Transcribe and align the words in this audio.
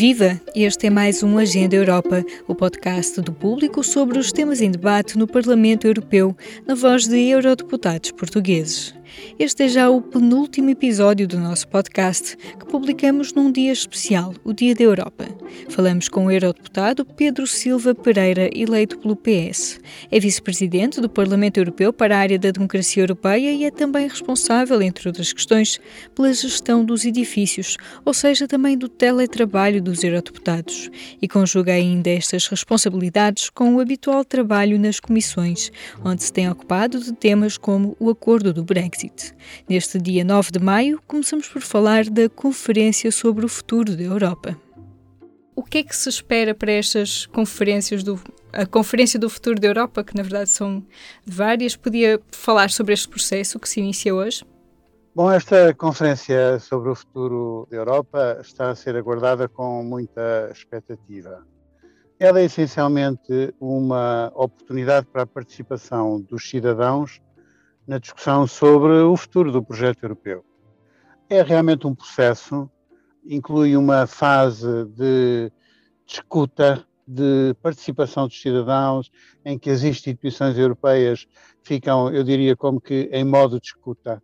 Viva! 0.00 0.40
Este 0.56 0.86
é 0.86 0.90
mais 0.90 1.22
um 1.22 1.36
Agenda 1.36 1.76
Europa, 1.76 2.24
o 2.48 2.54
podcast 2.54 3.20
do 3.20 3.34
público 3.34 3.84
sobre 3.84 4.18
os 4.18 4.32
temas 4.32 4.62
em 4.62 4.70
debate 4.70 5.18
no 5.18 5.26
Parlamento 5.26 5.86
Europeu, 5.86 6.34
na 6.66 6.74
voz 6.74 7.06
de 7.06 7.18
eurodeputados 7.18 8.10
portugueses. 8.10 8.94
Este 9.38 9.64
é 9.64 9.68
já 9.68 9.88
o 9.88 10.02
penúltimo 10.02 10.70
episódio 10.70 11.26
do 11.26 11.38
nosso 11.38 11.66
podcast, 11.68 12.36
que 12.36 12.66
publicamos 12.66 13.32
num 13.32 13.50
dia 13.50 13.72
especial, 13.72 14.34
o 14.44 14.52
Dia 14.52 14.74
da 14.74 14.84
Europa. 14.84 15.26
Falamos 15.68 16.08
com 16.08 16.26
o 16.26 16.30
eurodeputado 16.30 17.04
Pedro 17.04 17.46
Silva 17.46 17.94
Pereira, 17.94 18.50
eleito 18.54 18.98
pelo 18.98 19.16
PS. 19.16 19.80
É 20.10 20.20
vice-presidente 20.20 21.00
do 21.00 21.08
Parlamento 21.08 21.58
Europeu 21.58 21.92
para 21.92 22.16
a 22.16 22.20
área 22.20 22.38
da 22.38 22.50
democracia 22.50 23.02
europeia 23.02 23.50
e 23.50 23.64
é 23.64 23.70
também 23.70 24.06
responsável, 24.06 24.82
entre 24.82 25.08
outras 25.08 25.32
questões, 25.32 25.80
pela 26.14 26.32
gestão 26.32 26.84
dos 26.84 27.04
edifícios, 27.04 27.76
ou 28.04 28.12
seja, 28.12 28.46
também 28.46 28.76
do 28.76 28.88
teletrabalho 28.88 29.82
dos 29.82 30.04
eurodeputados. 30.04 30.90
E 31.20 31.26
conjuga 31.26 31.72
ainda 31.72 32.10
estas 32.10 32.46
responsabilidades 32.46 33.48
com 33.48 33.74
o 33.74 33.80
habitual 33.80 34.24
trabalho 34.24 34.78
nas 34.78 35.00
comissões, 35.00 35.72
onde 36.04 36.22
se 36.22 36.32
tem 36.32 36.50
ocupado 36.50 37.00
de 37.00 37.12
temas 37.12 37.56
como 37.56 37.96
o 37.98 38.10
acordo 38.10 38.52
do 38.52 38.62
Brexit. 38.62 38.99
Brexit. 39.00 39.34
Neste 39.68 39.98
dia 39.98 40.24
9 40.24 40.50
de 40.52 40.58
maio, 40.58 41.00
começamos 41.06 41.48
por 41.48 41.62
falar 41.62 42.04
da 42.04 42.28
Conferência 42.28 43.10
sobre 43.10 43.46
o 43.46 43.48
Futuro 43.48 43.96
da 43.96 44.02
Europa. 44.02 44.56
O 45.56 45.62
que 45.62 45.78
é 45.78 45.82
que 45.82 45.96
se 45.96 46.08
espera 46.08 46.54
para 46.54 46.72
estas 46.72 47.26
conferências 47.26 48.02
do 48.02 48.20
a 48.52 48.66
Conferência 48.66 49.18
do 49.18 49.30
Futuro 49.30 49.60
da 49.60 49.68
Europa, 49.68 50.02
que 50.02 50.16
na 50.16 50.22
verdade 50.22 50.50
são 50.50 50.84
várias, 51.24 51.76
podia 51.76 52.20
falar 52.32 52.68
sobre 52.70 52.92
este 52.92 53.08
processo 53.08 53.60
que 53.60 53.68
se 53.68 53.80
inicia 53.80 54.14
hoje? 54.14 54.44
Bom, 55.14 55.30
esta 55.30 55.72
conferência 55.74 56.58
sobre 56.58 56.90
o 56.90 56.94
futuro 56.94 57.66
da 57.70 57.76
Europa 57.76 58.38
está 58.40 58.70
a 58.70 58.74
ser 58.74 58.96
aguardada 58.96 59.48
com 59.48 59.82
muita 59.84 60.50
expectativa. 60.52 61.44
Ela 62.18 62.40
é 62.40 62.44
essencialmente 62.44 63.54
uma 63.60 64.32
oportunidade 64.34 65.06
para 65.06 65.22
a 65.22 65.26
participação 65.26 66.20
dos 66.20 66.48
cidadãos 66.48 67.20
na 67.90 67.98
discussão 67.98 68.46
sobre 68.46 68.92
o 69.00 69.16
futuro 69.16 69.50
do 69.50 69.64
projeto 69.64 70.04
europeu. 70.04 70.44
É 71.28 71.42
realmente 71.42 71.88
um 71.88 71.94
processo, 71.94 72.70
inclui 73.26 73.76
uma 73.76 74.06
fase 74.06 74.84
de 74.96 75.50
discuta, 76.06 76.86
de 77.04 77.52
participação 77.60 78.28
dos 78.28 78.40
cidadãos, 78.40 79.10
em 79.44 79.58
que 79.58 79.68
as 79.68 79.82
instituições 79.82 80.56
europeias 80.56 81.26
ficam, 81.64 82.08
eu 82.14 82.22
diria, 82.22 82.54
como 82.54 82.80
que 82.80 83.10
em 83.12 83.24
modo 83.24 83.58
de 83.58 83.66
escuta. 83.66 84.22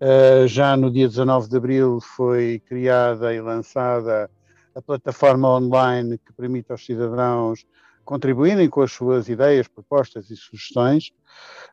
Uh, 0.00 0.46
já 0.46 0.76
no 0.76 0.88
dia 0.88 1.08
19 1.08 1.48
de 1.48 1.56
abril 1.56 1.98
foi 2.00 2.62
criada 2.64 3.34
e 3.34 3.40
lançada 3.40 4.30
a 4.72 4.80
plataforma 4.80 5.48
online 5.48 6.16
que 6.16 6.32
permite 6.32 6.70
aos 6.70 6.86
cidadãos 6.86 7.66
contribuírem 8.10 8.68
com 8.68 8.82
as 8.82 8.90
suas 8.90 9.28
ideias, 9.28 9.68
propostas 9.68 10.30
e 10.30 10.36
sugestões. 10.36 11.12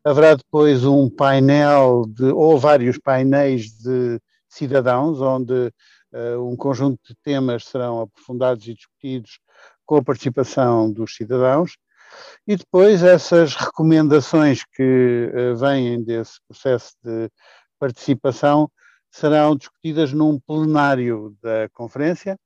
Haverá 0.04 0.36
depois 0.36 0.86
um 0.86 1.10
painel 1.10 2.06
de, 2.08 2.26
ou 2.26 2.60
vários 2.60 3.00
painéis 3.00 3.72
de 3.80 4.22
cidadãos, 4.48 5.20
onde 5.20 5.74
uh, 6.14 6.48
um 6.48 6.56
conjunto 6.56 7.00
de 7.08 7.16
temas 7.24 7.66
serão 7.66 8.02
aprofundados 8.02 8.68
e 8.68 8.76
discutidos 8.76 9.40
com 9.84 9.96
a 9.96 10.04
participação 10.04 10.92
dos 10.92 11.16
cidadãos. 11.16 11.76
E 12.46 12.56
depois 12.56 13.02
essas 13.02 13.56
recomendações 13.56 14.64
que 14.64 15.32
uh, 15.34 15.56
vêm 15.56 16.04
desse 16.04 16.40
processo 16.48 16.94
de 17.04 17.32
participação 17.80 18.70
serão 19.10 19.56
discutidas 19.56 20.14
num 20.14 20.40
plenário 20.40 21.36
da 21.42 21.68
conferência, 21.74 22.38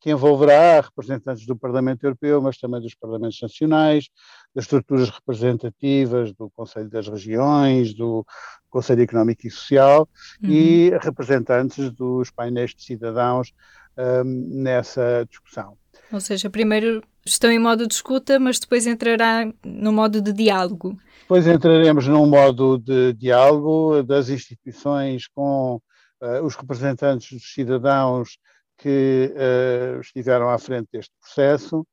que 0.00 0.10
envolverá 0.10 0.80
representantes 0.80 1.46
do 1.46 1.54
Parlamento 1.54 2.04
Europeu, 2.04 2.40
mas 2.40 2.56
também 2.56 2.80
dos 2.80 2.94
Parlamentos 2.94 3.38
Nacionais, 3.40 4.08
das 4.54 4.64
estruturas 4.64 5.10
representativas 5.10 6.32
do 6.32 6.50
Conselho 6.50 6.88
das 6.88 7.06
Regiões, 7.06 7.94
do 7.94 8.24
Conselho 8.70 9.02
Económico 9.02 9.46
e 9.46 9.50
Social 9.50 10.08
uhum. 10.42 10.50
e 10.50 10.90
representantes 11.02 11.90
dos 11.90 12.30
painéis 12.30 12.74
de 12.74 12.82
cidadãos 12.82 13.52
um, 13.98 14.62
nessa 14.62 15.26
discussão. 15.28 15.76
Ou 16.10 16.20
seja, 16.20 16.48
primeiro 16.48 17.02
estão 17.24 17.50
em 17.50 17.58
modo 17.58 17.86
de 17.86 17.94
escuta, 17.94 18.38
mas 18.38 18.58
depois 18.58 18.86
entrará 18.86 19.52
no 19.64 19.92
modo 19.92 20.20
de 20.20 20.32
diálogo. 20.32 20.98
Depois 21.20 21.46
entraremos 21.46 22.08
num 22.08 22.26
modo 22.26 22.78
de 22.78 23.12
diálogo 23.12 24.02
das 24.02 24.28
instituições 24.28 25.28
com 25.28 25.80
uh, 26.22 26.44
os 26.44 26.56
representantes 26.56 27.32
dos 27.32 27.52
cidadãos 27.52 28.38
que 28.80 29.34
uh, 29.36 30.00
estiveram 30.00 30.48
à 30.48 30.58
frente 30.58 30.88
deste 30.92 31.12
processo. 31.20 31.86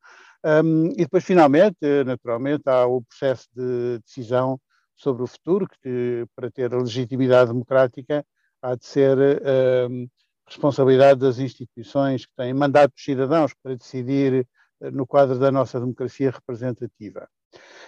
Um, 0.44 0.92
e 0.92 0.98
depois, 0.98 1.24
finalmente, 1.24 1.78
naturalmente, 2.06 2.64
há 2.68 2.86
o 2.86 3.02
processo 3.02 3.48
de 3.54 4.00
decisão 4.00 4.60
sobre 4.96 5.24
o 5.24 5.28
futuro, 5.28 5.68
que 5.84 6.26
para 6.36 6.50
ter 6.50 6.74
legitimidade 6.74 7.52
democrática 7.52 8.26
há 8.62 8.76
de 8.76 8.86
ser 8.86 9.18
um, 9.90 10.08
responsabilidade 10.48 11.20
das 11.20 11.38
instituições 11.38 12.26
que 12.26 12.32
têm 12.36 12.54
mandato 12.54 12.94
dos 12.94 13.04
cidadãos 13.04 13.54
para 13.62 13.76
decidir 13.76 14.48
uh, 14.82 14.92
no 14.92 15.06
quadro 15.06 15.38
da 15.38 15.52
nossa 15.52 15.80
democracia 15.80 16.32
representativa. 16.32 17.28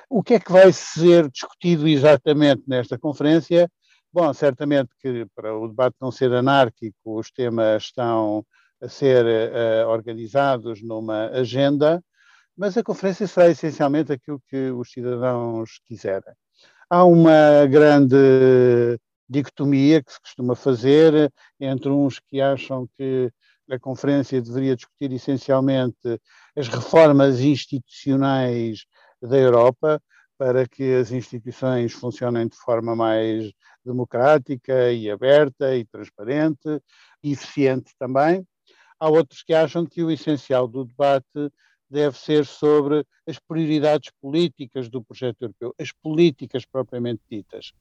O 0.09 0.21
que 0.21 0.35
é 0.35 0.39
que 0.39 0.51
vai 0.51 0.71
ser 0.73 1.29
discutido 1.29 1.88
exatamente 1.88 2.63
nesta 2.67 2.97
conferência? 2.97 3.71
Bom, 4.11 4.33
certamente 4.33 4.89
que 4.99 5.25
para 5.35 5.55
o 5.55 5.67
debate 5.67 5.95
não 6.01 6.11
ser 6.11 6.33
anárquico, 6.33 7.19
os 7.19 7.31
temas 7.31 7.83
estão 7.83 8.45
a 8.81 8.88
ser 8.88 9.25
uh, 9.25 9.88
organizados 9.90 10.81
numa 10.81 11.28
agenda, 11.28 12.03
mas 12.56 12.78
a 12.78 12.84
conferência 12.84 13.28
será 13.28 13.50
essencialmente 13.50 14.12
aquilo 14.12 14.41
que 14.47 14.72
os 14.72 14.91
cidadãos 14.91 15.79
quiserem. 15.85 16.34
Há 16.89 17.03
uma 17.06 17.66
grande 17.68 18.16
dicotomia 19.29 20.03
que 20.03 20.12
se 20.12 20.19
costuma 20.19 20.56
fazer 20.56 21.31
entre 21.59 21.89
uns 21.89 22.19
que 22.19 22.41
acham 22.41 22.89
que 22.97 23.31
a 23.69 23.78
conferência 23.78 24.41
deveria 24.41 24.75
discutir 24.75 25.13
essencialmente 25.13 26.19
as 26.56 26.68
reformas 26.68 27.39
institucionais 27.39 28.85
da 29.22 29.38
Europa 29.38 30.01
para 30.38 30.68
que 30.68 30.95
as 30.95 31.12
instituições 31.12 31.91
funcionem 31.91 32.47
de 32.47 32.57
forma 32.57 32.95
mais 32.95 33.51
democrática 33.85 34.91
e 34.91 35.12
aberta 35.12 35.75
e 35.75 35.85
transparente 35.85 36.81
e 37.22 37.34
eficiente 37.34 37.94
também. 38.00 38.45
Há 38.99 39.09
outros 39.09 39.43
que 39.43 39.53
acham 39.53 39.85
que 39.85 40.03
o 40.03 40.11
essencial 40.11 40.67
do 40.67 40.85
debate 40.85 41.51
deve 41.89 42.17
ser 42.17 42.45
sobre 42.45 43.05
as 43.27 43.39
prioridades 43.39 44.11
políticas 44.21 44.89
do 44.89 45.03
projeto 45.03 45.41
europeu, 45.41 45.73
as 45.79 45.91
políticas 45.91 46.65
propriamente 46.65 47.21
ditas. 47.29 47.71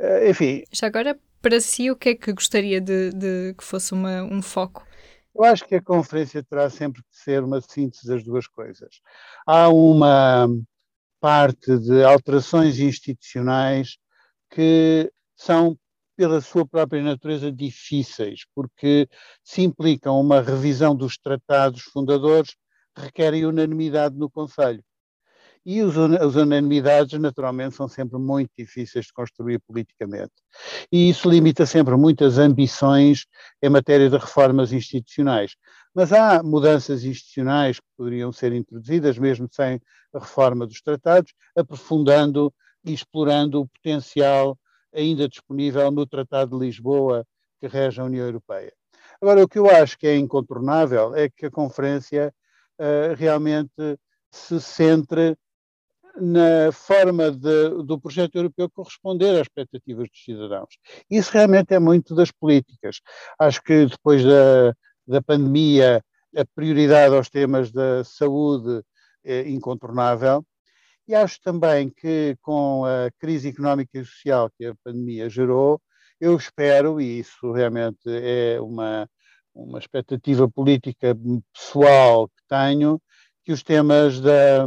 Uh, 0.00 0.30
enfim. 0.30 0.64
Já 0.72 0.86
agora, 0.86 1.18
para 1.40 1.60
si, 1.60 1.90
o 1.90 1.96
que 1.96 2.10
é 2.10 2.14
que 2.14 2.32
gostaria 2.32 2.80
de, 2.80 3.10
de 3.10 3.54
que 3.54 3.64
fosse 3.64 3.92
uma, 3.92 4.22
um 4.22 4.40
foco? 4.40 4.86
Eu 5.34 5.44
acho 5.44 5.66
que 5.66 5.74
a 5.74 5.82
conferência 5.82 6.42
terá 6.42 6.68
sempre 6.68 7.02
que 7.02 7.16
ser 7.16 7.42
uma 7.42 7.60
síntese 7.60 8.06
das 8.06 8.22
duas 8.22 8.46
coisas. 8.46 9.00
Há 9.46 9.68
uma 9.68 10.48
parte 11.20 11.78
de 11.78 12.04
alterações 12.04 12.78
institucionais 12.78 13.96
que 14.50 15.10
são 15.34 15.78
pela 16.22 16.40
sua 16.40 16.64
própria 16.64 17.02
natureza, 17.02 17.50
difíceis, 17.50 18.42
porque 18.54 19.08
se 19.42 19.60
implicam 19.60 20.20
uma 20.20 20.40
revisão 20.40 20.94
dos 20.94 21.18
tratados 21.18 21.82
fundadores, 21.82 22.54
requerem 22.96 23.44
unanimidade 23.44 24.16
no 24.16 24.30
Conselho. 24.30 24.84
E 25.66 25.82
os, 25.82 25.98
as 25.98 26.36
unanimidades, 26.36 27.18
naturalmente, 27.18 27.74
são 27.74 27.88
sempre 27.88 28.20
muito 28.20 28.52
difíceis 28.56 29.06
de 29.06 29.12
construir 29.12 29.58
politicamente. 29.66 30.30
E 30.92 31.10
isso 31.10 31.28
limita 31.28 31.66
sempre 31.66 31.96
muitas 31.96 32.38
ambições 32.38 33.26
em 33.60 33.68
matéria 33.68 34.08
de 34.08 34.16
reformas 34.16 34.72
institucionais. 34.72 35.56
Mas 35.92 36.12
há 36.12 36.40
mudanças 36.40 37.02
institucionais 37.02 37.80
que 37.80 37.86
poderiam 37.96 38.30
ser 38.30 38.52
introduzidas, 38.52 39.18
mesmo 39.18 39.48
sem 39.50 39.80
a 40.14 40.20
reforma 40.20 40.68
dos 40.68 40.80
tratados, 40.80 41.32
aprofundando 41.56 42.54
e 42.84 42.92
explorando 42.92 43.62
o 43.62 43.66
potencial 43.66 44.56
ainda 44.92 45.28
disponível 45.28 45.90
no 45.90 46.06
Tratado 46.06 46.58
de 46.58 46.66
Lisboa 46.66 47.26
que 47.60 47.66
rege 47.66 48.00
a 48.00 48.04
União 48.04 48.26
Europeia. 48.26 48.72
Agora, 49.20 49.42
o 49.42 49.48
que 49.48 49.58
eu 49.58 49.70
acho 49.70 49.98
que 49.98 50.06
é 50.06 50.16
incontornável 50.16 51.14
é 51.14 51.28
que 51.28 51.46
a 51.46 51.50
conferência 51.50 52.34
uh, 52.78 53.14
realmente 53.16 53.98
se 54.30 54.60
centre 54.60 55.36
na 56.16 56.70
forma 56.72 57.30
de, 57.30 57.84
do 57.84 57.98
projeto 58.00 58.36
europeu 58.36 58.68
corresponder 58.70 59.30
às 59.34 59.42
expectativas 59.42 60.08
dos 60.10 60.24
cidadãos. 60.24 60.76
Isso 61.10 61.30
realmente 61.32 61.72
é 61.72 61.78
muito 61.78 62.14
das 62.14 62.30
políticas. 62.30 63.00
Acho 63.38 63.62
que 63.62 63.86
depois 63.86 64.22
da, 64.22 64.74
da 65.06 65.22
pandemia, 65.22 66.04
a 66.36 66.44
prioridade 66.54 67.14
aos 67.14 67.30
temas 67.30 67.70
da 67.70 68.04
saúde 68.04 68.82
é 69.24 69.48
incontornável 69.48 70.44
e 71.06 71.14
acho 71.14 71.40
também 71.40 71.90
que 71.90 72.36
com 72.42 72.84
a 72.84 73.10
crise 73.18 73.48
económica 73.48 73.98
e 73.98 74.04
social 74.04 74.50
que 74.56 74.66
a 74.66 74.74
pandemia 74.84 75.28
gerou, 75.28 75.80
eu 76.20 76.36
espero, 76.36 77.00
e 77.00 77.18
isso 77.18 77.52
realmente 77.52 77.98
é 78.06 78.60
uma, 78.60 79.08
uma 79.54 79.78
expectativa 79.78 80.48
política 80.48 81.16
pessoal 81.52 82.28
que 82.28 82.42
tenho, 82.48 83.00
que 83.44 83.52
os 83.52 83.62
temas 83.62 84.20
da, 84.20 84.64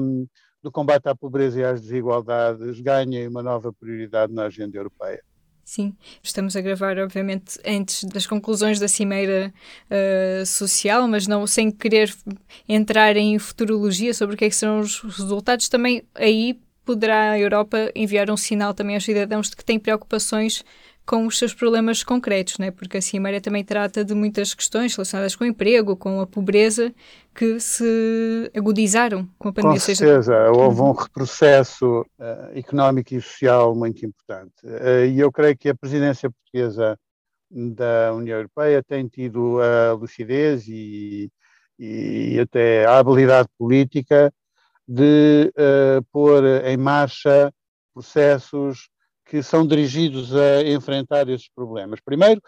do 0.62 0.72
combate 0.72 1.08
à 1.08 1.16
pobreza 1.16 1.60
e 1.60 1.64
às 1.64 1.82
desigualdades 1.82 2.82
ganhem 2.82 3.28
uma 3.28 3.42
nova 3.42 3.72
prioridade 3.72 4.34
na 4.34 4.46
agenda 4.46 4.78
europeia. 4.78 5.24
Sim, 5.66 5.96
estamos 6.22 6.56
a 6.56 6.62
gravar, 6.62 7.00
obviamente, 7.00 7.60
antes 7.66 8.04
das 8.04 8.28
conclusões 8.28 8.80
da 8.80 8.88
Cimeira 8.88 9.52
uh, 9.90 10.46
Social, 10.46 11.08
mas 11.08 11.26
não 11.26 11.48
sem 11.48 11.72
querer 11.72 12.16
entrar 12.70 13.18
em 13.18 13.40
futurologia 13.40 14.14
sobre 14.14 14.36
o 14.36 14.38
que, 14.38 14.46
é 14.46 14.50
que 14.50 14.56
serão 14.56 14.80
os 14.80 15.00
resultados. 15.02 15.68
Também 15.68 16.04
aí 16.14 16.60
poderá 16.86 17.32
a 17.32 17.40
Europa 17.40 17.92
enviar 17.96 18.30
um 18.30 18.38
sinal 18.38 18.76
também 18.76 18.94
aos 18.94 19.04
cidadãos 19.04 19.50
de 19.50 19.56
que 19.56 19.66
tem 19.66 19.80
preocupações 19.80 20.64
com 21.06 21.28
os 21.28 21.38
seus 21.38 21.54
problemas 21.54 22.04
concretos, 22.04 22.58
né? 22.58 22.72
porque 22.72 22.98
a 22.98 23.02
Cimeira 23.02 23.40
também 23.40 23.64
trata 23.64 24.04
de 24.04 24.16
muitas 24.16 24.54
questões 24.54 24.96
relacionadas 24.96 25.36
com 25.36 25.44
o 25.44 25.48
emprego, 25.48 25.96
com 25.96 26.20
a 26.20 26.26
pobreza, 26.26 26.94
que 27.34 27.60
se 27.60 28.52
agudizaram 28.56 29.30
com 29.38 29.50
a 29.50 29.54
pandemia. 29.54 29.80
Com 29.80 29.86
certeza, 29.86 30.50
houve 30.52 30.82
um 30.82 30.92
retrocesso 30.92 32.02
uh, 32.02 32.58
económico 32.58 33.14
e 33.14 33.22
social 33.22 33.76
muito 33.76 34.06
importante. 34.06 34.54
Uh, 34.64 35.06
e 35.06 35.20
eu 35.20 35.32
creio 35.32 35.56
que 35.56 35.70
a 35.70 35.76
presidência 35.76 36.32
portuguesa 36.32 36.98
da 37.52 38.12
União 38.14 38.38
Europeia 38.38 38.82
tem 38.82 39.08
tido 39.08 39.60
a 39.62 39.94
lucidez 39.94 40.68
e, 40.68 41.30
e 41.78 42.40
até 42.40 42.86
a 42.86 42.98
habilidade 42.98 43.48
política 43.58 44.34
de 44.88 45.52
uh, 45.56 46.04
pôr 46.12 46.44
em 46.66 46.78
marcha 46.78 47.54
processos 47.94 48.90
que 49.26 49.42
são 49.42 49.66
dirigidos 49.66 50.36
a 50.36 50.62
enfrentar 50.64 51.28
esses 51.30 51.50
problemas. 51.50 52.00
Primeiro, 52.00 52.40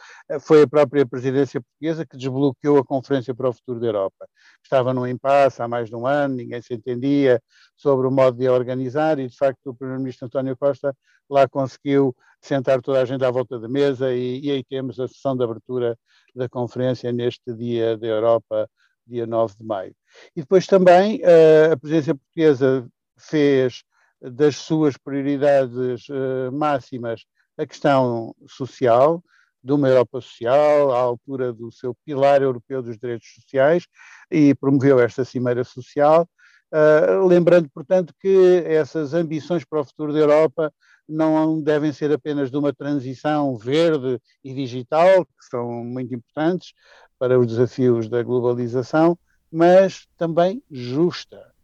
foi 0.42 0.62
a 0.62 0.68
própria 0.68 1.06
presidência 1.06 1.60
portuguesa 1.60 2.06
que 2.06 2.16
desbloqueou 2.16 2.78
a 2.78 2.86
Conferência 2.86 3.34
para 3.34 3.50
o 3.50 3.54
Futuro 3.54 3.80
da 3.80 3.88
Europa. 3.88 4.28
Estava 4.64 4.94
num 4.94 5.08
impasse 5.08 5.62
há 5.62 5.68
mais 5.68 5.90
de 5.90 5.96
um 5.96 6.06
ano, 6.06 6.36
ninguém 6.36 6.62
se 6.62 6.74
entendia 6.76 7.42
sobre 7.76 8.08
o 8.08 8.12
modo 8.12 8.38
de 8.38 8.48
a 8.48 8.54
organizar 8.54 9.18
e, 9.18 9.28
de 9.28 9.36
facto, 9.36 9.72
o 9.72 9.76
primeiro-ministro 9.76 10.28
António 10.28 10.56
Costa 10.56 10.96
lá 11.28 11.48
conseguiu 11.48 12.16
sentar 12.42 12.82
toda 12.82 13.02
a 13.02 13.06
gente 13.06 13.26
à 13.26 13.32
volta 13.32 13.60
da 13.60 13.68
mesa 13.68 14.14
e, 14.14 14.40
e 14.42 14.52
aí 14.52 14.64
temos 14.64 15.00
a 15.00 15.08
sessão 15.08 15.36
de 15.36 15.44
abertura 15.44 15.98
da 16.36 16.48
conferência 16.48 17.12
neste 17.12 17.54
dia 17.54 17.98
da 17.98 18.06
Europa, 18.08 18.70
dia 19.06 19.26
9 19.26 19.56
de 19.58 19.64
maio. 19.64 19.96
E 20.36 20.42
depois 20.42 20.68
também 20.68 21.20
eh, 21.24 21.72
a 21.74 21.78
presidência 21.78 22.14
portuguesa 22.14 22.88
fez 23.18 23.84
das 24.22 24.58
suas 24.58 24.98
prioridades 24.98 26.08
uh, 26.10 26.52
máximas 26.52 27.26
a 27.58 27.66
questão 27.66 28.36
social, 28.48 29.24
de 29.64 29.74
uma 29.74 29.90
Europa 29.90 30.22
social, 30.22 30.92
à 30.92 31.00
altura 31.00 31.52
do 31.52 31.72
seu 31.72 31.96
pilar 32.06 32.42
europeu 32.42 32.82
dos 32.82 32.98
direitos 32.98 33.28
sociais, 33.34 33.86
e 34.32 34.54
promoveu 34.56 35.00
esta 35.00 35.26
Cimeira 35.26 35.64
Social, 35.64 36.28
uh, 36.72 37.26
lembrando, 37.26 37.70
portanto, 37.70 38.14
que 38.20 38.64
essas 38.66 39.14
ambições 39.14 39.66
para 39.66 39.82
o 39.82 39.86
futuro 39.86 40.14
da 40.14 40.20
Europa 40.20 40.72
não 41.08 41.62
devem 41.62 41.94
ser 41.94 42.12
apenas 42.12 42.52
de 42.52 42.58
uma 42.58 42.74
transição 42.74 43.58
verde 43.58 44.20
e 44.44 44.54
digital, 44.54 45.26
que 45.26 45.46
são 45.50 45.84
muito 45.84 46.14
importantes 46.14 46.74
para 47.18 47.40
os 47.40 47.48
desafios 47.48 48.10
da 48.10 48.22
globalização, 48.22 49.18
mas 49.52 50.08
também 50.18 50.62
justa. 50.70 51.57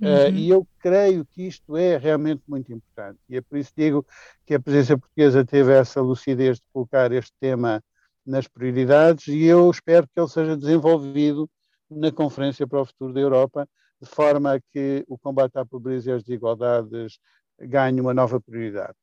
Uhum. 0.00 0.08
Uh, 0.08 0.30
e 0.34 0.50
eu 0.50 0.66
creio 0.78 1.24
que 1.24 1.46
isto 1.46 1.76
é 1.76 1.96
realmente 1.96 2.42
muito 2.46 2.72
importante. 2.72 3.18
E 3.28 3.36
é 3.36 3.40
por 3.40 3.56
isso 3.56 3.72
digo 3.76 4.06
que 4.44 4.54
a 4.54 4.60
presença 4.60 4.98
portuguesa 4.98 5.44
teve 5.44 5.72
essa 5.72 6.00
lucidez 6.00 6.58
de 6.58 6.64
colocar 6.72 7.10
este 7.12 7.32
tema 7.40 7.82
nas 8.24 8.48
prioridades 8.48 9.28
e 9.28 9.44
eu 9.44 9.70
espero 9.70 10.06
que 10.06 10.20
ele 10.20 10.28
seja 10.28 10.56
desenvolvido 10.56 11.48
na 11.90 12.10
Conferência 12.10 12.66
para 12.66 12.80
o 12.80 12.84
Futuro 12.84 13.12
da 13.12 13.20
Europa, 13.20 13.68
de 14.02 14.08
forma 14.08 14.54
a 14.54 14.60
que 14.60 15.04
o 15.08 15.16
combate 15.16 15.56
à 15.56 15.64
pobreza 15.64 16.10
e 16.10 16.14
às 16.14 16.22
desigualdades 16.24 17.18
ganhe 17.58 18.00
uma 18.00 18.12
nova 18.12 18.40
prioridade. 18.40 18.94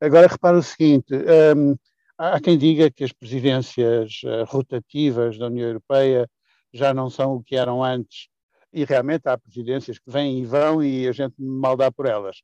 Agora, 0.00 0.26
repara 0.26 0.58
o 0.58 0.62
seguinte: 0.62 1.14
um, 1.56 1.76
há 2.18 2.40
quem 2.40 2.58
diga 2.58 2.90
que 2.90 3.04
as 3.04 3.12
presidências 3.12 4.20
uh, 4.24 4.44
rotativas 4.46 5.38
da 5.38 5.46
União 5.46 5.68
Europeia 5.68 6.28
já 6.72 6.92
não 6.92 7.08
são 7.08 7.36
o 7.36 7.42
que 7.42 7.56
eram 7.56 7.82
antes 7.82 8.28
e 8.74 8.84
realmente 8.84 9.28
há 9.28 9.38
presidências 9.38 9.98
que 9.98 10.10
vêm 10.10 10.40
e 10.40 10.44
vão 10.44 10.82
e 10.82 11.06
a 11.06 11.12
gente 11.12 11.34
mal 11.38 11.76
dá 11.76 11.90
por 11.90 12.06
elas. 12.06 12.38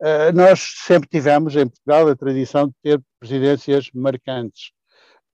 Uh, 0.00 0.32
nós 0.34 0.60
sempre 0.84 1.08
tivemos 1.08 1.54
em 1.54 1.68
Portugal 1.68 2.08
a 2.08 2.16
tradição 2.16 2.68
de 2.68 2.74
ter 2.82 3.00
presidências 3.20 3.90
marcantes, 3.94 4.72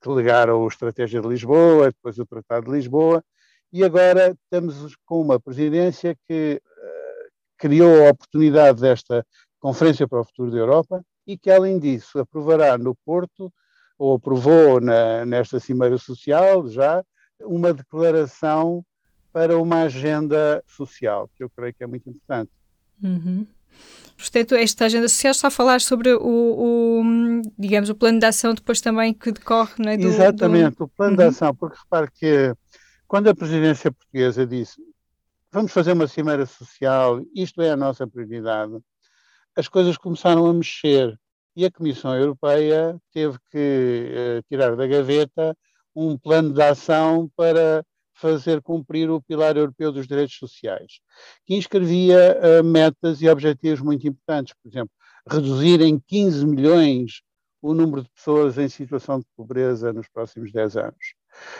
que 0.01 0.09
ligaram 0.09 0.63
a 0.63 0.67
Estratégia 0.67 1.21
de 1.21 1.27
Lisboa, 1.27 1.87
depois 1.87 2.19
o 2.19 2.25
Tratado 2.25 2.65
de 2.65 2.73
Lisboa, 2.73 3.23
e 3.71 3.83
agora 3.83 4.37
estamos 4.43 4.95
com 5.05 5.21
uma 5.21 5.39
presidência 5.39 6.15
que 6.27 6.61
uh, 6.61 7.31
criou 7.57 8.05
a 8.05 8.11
oportunidade 8.11 8.81
desta 8.81 9.25
Conferência 9.59 10.05
para 10.07 10.19
o 10.19 10.25
Futuro 10.25 10.51
da 10.51 10.57
Europa 10.57 11.01
e 11.25 11.37
que, 11.37 11.49
além 11.49 11.79
disso, 11.79 12.19
aprovará 12.19 12.77
no 12.77 12.95
Porto, 13.05 13.51
ou 13.97 14.15
aprovou 14.15 14.81
na, 14.81 15.25
nesta 15.25 15.59
Cimeira 15.59 15.97
Social 15.97 16.67
já, 16.67 17.01
uma 17.41 17.73
declaração 17.73 18.83
para 19.33 19.57
uma 19.57 19.81
agenda 19.83 20.63
social, 20.67 21.29
que 21.35 21.43
eu 21.43 21.49
creio 21.49 21.73
que 21.73 21.83
é 21.83 21.87
muito 21.87 22.09
importante. 22.09 22.51
Uhum. 23.03 23.45
Portanto, 24.15 24.55
esta 24.55 24.85
agenda 24.85 25.09
social 25.09 25.31
está 25.31 25.47
a 25.47 25.51
falar 25.51 25.81
sobre 25.81 26.13
o, 26.13 26.21
o, 26.21 27.41
digamos, 27.57 27.89
o 27.89 27.95
plano 27.95 28.19
de 28.19 28.25
ação 28.25 28.53
depois 28.53 28.79
também 28.79 29.13
que 29.13 29.31
decorre, 29.31 29.73
não 29.79 29.91
é? 29.91 29.97
Do, 29.97 30.07
Exatamente, 30.07 30.77
do... 30.77 30.83
o 30.85 30.87
plano 30.87 31.13
uhum. 31.13 31.17
de 31.17 31.23
ação, 31.23 31.53
porque 31.55 31.77
repare 31.77 32.09
que 32.11 32.55
quando 33.07 33.27
a 33.27 33.35
presidência 33.35 33.91
portuguesa 33.91 34.45
disse 34.45 34.79
vamos 35.53 35.71
fazer 35.71 35.91
uma 35.91 36.07
cimeira 36.07 36.47
social, 36.47 37.21
isto 37.35 37.61
é 37.61 37.69
a 37.69 37.77
nossa 37.77 38.07
prioridade, 38.07 38.73
as 39.55 39.67
coisas 39.67 39.95
começaram 39.97 40.47
a 40.47 40.53
mexer 40.53 41.15
e 41.55 41.63
a 41.63 41.71
Comissão 41.71 42.17
Europeia 42.17 42.97
teve 43.13 43.37
que 43.51 44.11
uh, 44.39 44.43
tirar 44.49 44.75
da 44.75 44.87
gaveta 44.87 45.55
um 45.95 46.17
plano 46.17 46.51
de 46.51 46.61
ação 46.63 47.29
para 47.35 47.85
fazer 48.23 48.61
cumprir 48.61 49.09
o 49.09 49.21
Pilar 49.21 49.57
Europeu 49.57 49.91
dos 49.91 50.07
Direitos 50.07 50.37
Sociais, 50.37 51.01
que 51.45 51.55
inscrevia 51.55 52.39
uh, 52.39 52.63
metas 52.63 53.21
e 53.21 53.27
objetivos 53.27 53.81
muito 53.81 54.07
importantes, 54.07 54.55
por 54.63 54.69
exemplo, 54.69 54.91
reduzir 55.29 55.81
em 55.81 55.99
15 55.99 56.45
milhões 56.45 57.21
o 57.61 57.73
número 57.73 58.01
de 58.01 58.09
pessoas 58.09 58.57
em 58.57 58.69
situação 58.69 59.19
de 59.19 59.25
pobreza 59.35 59.91
nos 59.91 60.07
próximos 60.07 60.53
10 60.53 60.77
anos, 60.77 61.15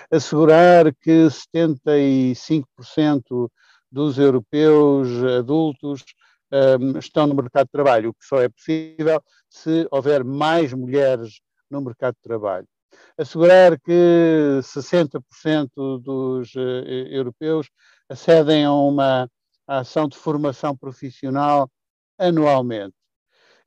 assegurar 0.10 0.96
que 0.96 1.28
75% 1.28 3.52
dos 3.92 4.18
europeus 4.18 5.10
adultos 5.38 6.02
um, 6.80 6.98
estão 6.98 7.28
no 7.28 7.36
mercado 7.36 7.66
de 7.66 7.72
trabalho, 7.72 8.12
o 8.12 8.14
que 8.14 8.26
só 8.26 8.42
é 8.42 8.48
possível 8.48 9.22
se 9.50 9.86
houver 9.92 10.24
mais 10.24 10.72
mulheres 10.72 11.42
no 11.70 11.82
mercado 11.82 12.16
de 12.16 12.22
trabalho 12.22 12.68
assegurar 13.18 13.80
que 13.80 14.60
60% 14.62 16.02
dos 16.02 16.54
uh, 16.56 16.60
europeus 17.10 17.70
acedem 18.10 18.66
a 18.66 18.74
uma 18.74 19.30
ação 19.68 20.08
de 20.08 20.18
formação 20.18 20.76
profissional 20.76 21.70
anualmente. 22.18 22.96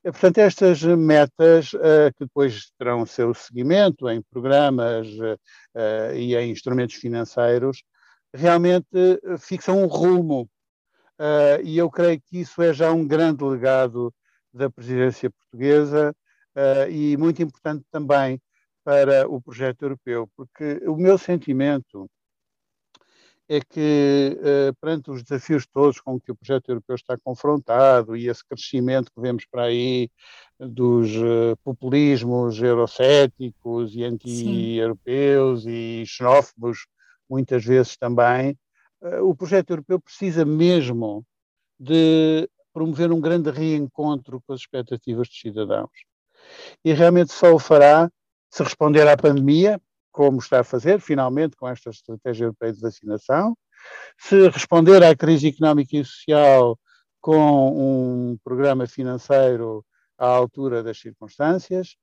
Portanto, 0.03 0.39
estas 0.39 0.83
metas, 0.83 1.73
uh, 1.73 2.13
que 2.17 2.25
depois 2.25 2.71
terão 2.79 3.07
seu 3.07 3.35
seguimento 3.35 4.09
em 4.09 4.23
programas 4.23 5.09
uh, 5.09 6.15
e 6.15 6.37
em 6.37 6.51
instrumentos 6.51 6.97
financeiros, 6.97 7.83
realmente 8.35 8.87
fixam 9.39 9.83
um 9.83 9.87
rumo. 9.87 10.49
e 11.65 11.79
eu 11.79 11.91
creio 11.91 12.21
que 12.21 12.41
isso 12.41 12.61
é 12.61 12.75
já 12.75 12.93
um 12.93 13.07
grande 13.07 13.43
legado 13.43 14.13
da 14.53 14.69
presidência 14.69 15.31
portuguesa 15.31 16.15
e 16.91 17.17
muito 17.17 17.43
importante 17.43 17.83
também 17.91 18.39
para 18.87 19.29
o 19.29 19.41
projeto 19.41 19.83
europeu, 19.83 20.31
porque 20.37 20.81
o 20.87 20.95
meu 20.95 21.19
sentimento 21.19 22.09
é 23.49 23.61
que, 23.61 24.39
uh, 24.39 24.75
perante 24.81 25.11
os 25.11 25.25
desafios 25.25 25.67
todos 25.67 26.01
com 26.01 26.21
que 26.21 26.31
o 26.31 26.37
projeto 26.37 26.69
europeu 26.69 26.95
está 26.95 27.19
confrontado 27.19 28.17
e 28.17 28.29
esse 28.29 28.45
crescimento 28.45 29.11
que 29.13 29.21
vemos 29.21 29.45
para 29.45 29.65
aí 29.65 30.09
dos 30.61 31.11
uh, 31.17 31.57
populismos 31.65 32.63
eurocéticos 32.63 33.93
e 33.97 34.05
anti-europeus 34.05 35.67
e 35.67 36.05
xenófobos, 36.07 36.87
muitas 37.29 37.65
vezes 37.65 37.97
também, 37.97 38.57
uh, 39.03 39.29
o 39.29 39.35
projeto 39.35 39.71
europeu 39.71 39.99
precisa 39.99 40.45
mesmo 40.45 41.25
de 41.77 42.49
promover 42.73 43.11
um 43.11 43.21
grande 43.21 43.51
reencontro 43.51 44.41
com 44.47 44.53
as 44.53 44.61
expectativas 44.61 45.27
dos 45.27 45.41
cidadãos. 45.41 45.91
E 46.85 46.93
realmente 46.93 47.33
só 47.33 47.53
o 47.53 47.59
fará 47.59 48.09
se 48.57 48.63
responder 48.63 49.07
à 49.07 49.19
pandemia, 49.19 49.79
como 50.11 50.39
está 50.39 50.61
a 50.61 50.65
fazer, 50.65 50.99
finalmente, 50.99 51.55
com 51.57 51.69
esta 51.69 51.91
estratégia 51.91 52.45
europeia 52.47 52.73
de 52.73 52.81
vacinação, 52.81 53.55
se 54.17 54.49
responder 54.49 55.05
à 55.05 55.15
crise 55.15 55.49
económica 55.49 55.95
e 55.95 56.03
social 56.03 56.79
com 57.21 58.31
um 58.31 58.39
programa 58.43 58.87
financeiro 58.87 59.85
à 60.17 60.27
altura 60.27 60.83
das 60.83 60.99
circunstâncias 60.99 61.97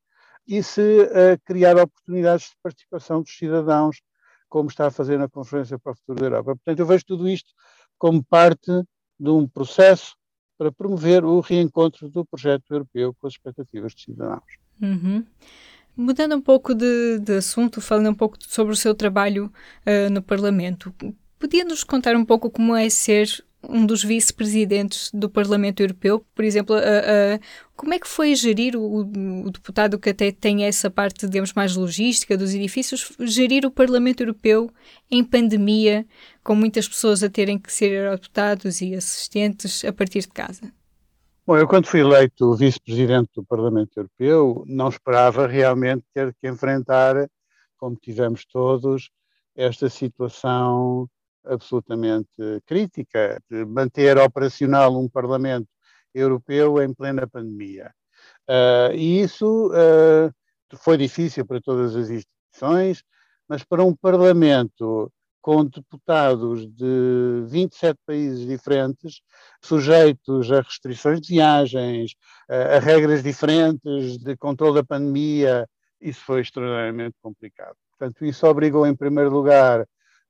e 0.48 0.62
se 0.62 1.02
uh, 1.02 1.42
criar 1.44 1.76
oportunidades 1.76 2.50
de 2.50 2.58
participação 2.62 3.24
dos 3.24 3.36
cidadãos 3.36 4.00
como 4.48 4.70
está 4.70 4.86
a 4.86 4.92
fazer 4.92 5.18
na 5.18 5.28
Conferência 5.28 5.80
para 5.80 5.94
o 5.94 5.96
Futuro 5.96 6.20
da 6.20 6.26
Europa. 6.28 6.56
Portanto, 6.56 6.80
eu 6.80 6.86
vejo 6.86 7.04
tudo 7.04 7.28
isto 7.28 7.52
como 7.98 8.24
parte 8.24 8.72
de 9.20 9.30
um 9.32 9.48
processo 9.48 10.16
para 10.56 10.72
promover 10.72 11.26
o 11.26 11.40
reencontro 11.40 12.08
do 12.10 12.24
projeto 12.24 12.66
europeu 12.70 13.12
com 13.16 13.26
as 13.26 13.34
expectativas 13.34 13.96
dos 13.96 14.04
cidadãos. 14.04 14.64
Uhum. 14.80 15.26
Mudando 15.96 16.36
um 16.36 16.42
pouco 16.42 16.74
de, 16.74 17.20
de, 17.20 17.38
assunto, 17.38 17.80
falando 17.80 18.10
um 18.10 18.16
pouco 18.16 18.38
sobre 18.40 18.74
o 18.74 18.76
seu 18.76 18.96
trabalho 18.96 19.52
uh, 19.86 20.10
no 20.12 20.22
Parlamento, 20.22 20.94
podia 21.38 21.64
nos 21.64 21.84
contar 21.84 22.16
um 22.16 22.26
pouco 22.26 22.50
como 22.50 22.76
é 22.76 22.90
ser 22.90 23.44
um 23.70 23.86
dos 23.86 24.04
vice-presidentes 24.04 25.10
do 25.14 25.30
Parlamento 25.30 25.82
Europeu, 25.82 26.26
por 26.36 26.44
exemplo, 26.44 26.76
uh, 26.76 26.80
uh, 26.80 27.40
como 27.76 27.94
é 27.94 28.00
que 28.00 28.08
foi 28.08 28.36
gerir 28.36 28.76
o, 28.76 29.02
o, 29.46 29.52
deputado 29.52 29.98
que 29.98 30.10
até 30.10 30.32
tem 30.32 30.66
essa 30.66 30.90
parte, 30.90 31.28
digamos, 31.28 31.54
mais 31.54 31.76
logística 31.76 32.38
dos 32.38 32.54
edifícios, 32.54 33.14
gerir 33.20 33.66
o 33.66 33.72
Parlamento 33.72 34.22
Europeu 34.22 34.70
em 35.10 35.24
pandemia, 35.24 36.06
com 36.44 36.56
muitas 36.56 36.88
pessoas 36.88 37.24
a 37.24 37.30
terem 37.30 37.58
que 37.58 37.72
ser 37.72 38.10
deputados 38.12 38.82
e 38.82 38.96
assistentes 38.96 39.86
a 39.86 39.94
partir 39.94 40.22
de 40.22 40.30
casa? 40.30 40.72
Bom, 41.46 41.58
eu 41.58 41.68
quando 41.68 41.88
fui 41.88 42.00
eleito 42.00 42.56
vice-presidente 42.56 43.32
do 43.36 43.44
Parlamento 43.44 43.98
Europeu, 43.98 44.64
não 44.66 44.88
esperava 44.88 45.46
realmente 45.46 46.06
ter 46.14 46.34
que 46.36 46.48
enfrentar, 46.48 47.30
como 47.76 47.98
tivemos 47.98 48.46
todos, 48.46 49.10
esta 49.54 49.90
situação 49.90 51.06
absolutamente 51.44 52.32
crítica 52.66 53.42
de 53.50 53.66
manter 53.66 54.18
operacional 54.18 54.98
um 54.98 55.10
Parlamento 55.10 55.68
Europeu 56.14 56.82
em 56.82 56.94
plena 56.94 57.28
pandemia. 57.28 57.94
Uh, 58.50 58.96
e 58.96 59.20
isso 59.20 59.68
uh, 59.68 60.34
foi 60.78 60.96
difícil 60.96 61.46
para 61.46 61.60
todas 61.60 61.94
as 61.94 62.10
instituições, 62.10 63.04
mas 63.50 63.66
para 63.66 63.84
um 63.84 63.94
Parlamento 63.94 65.12
com 65.44 65.66
deputados 65.66 66.66
de 66.74 67.44
27 67.48 68.00
países 68.06 68.48
diferentes, 68.48 69.22
sujeitos 69.62 70.50
a 70.50 70.62
restrições 70.62 71.20
de 71.20 71.34
viagens, 71.34 72.16
a, 72.50 72.78
a 72.78 72.80
regras 72.80 73.22
diferentes 73.22 74.18
de 74.18 74.38
controle 74.38 74.76
da 74.76 74.86
pandemia, 74.86 75.68
isso 76.00 76.22
foi 76.22 76.40
extraordinariamente 76.40 77.18
complicado. 77.22 77.76
Portanto, 77.92 78.26
isso 78.26 78.48
obrigou, 78.48 78.88
em 78.88 78.96
primeiro 78.96 79.30
lugar, 79.30 79.86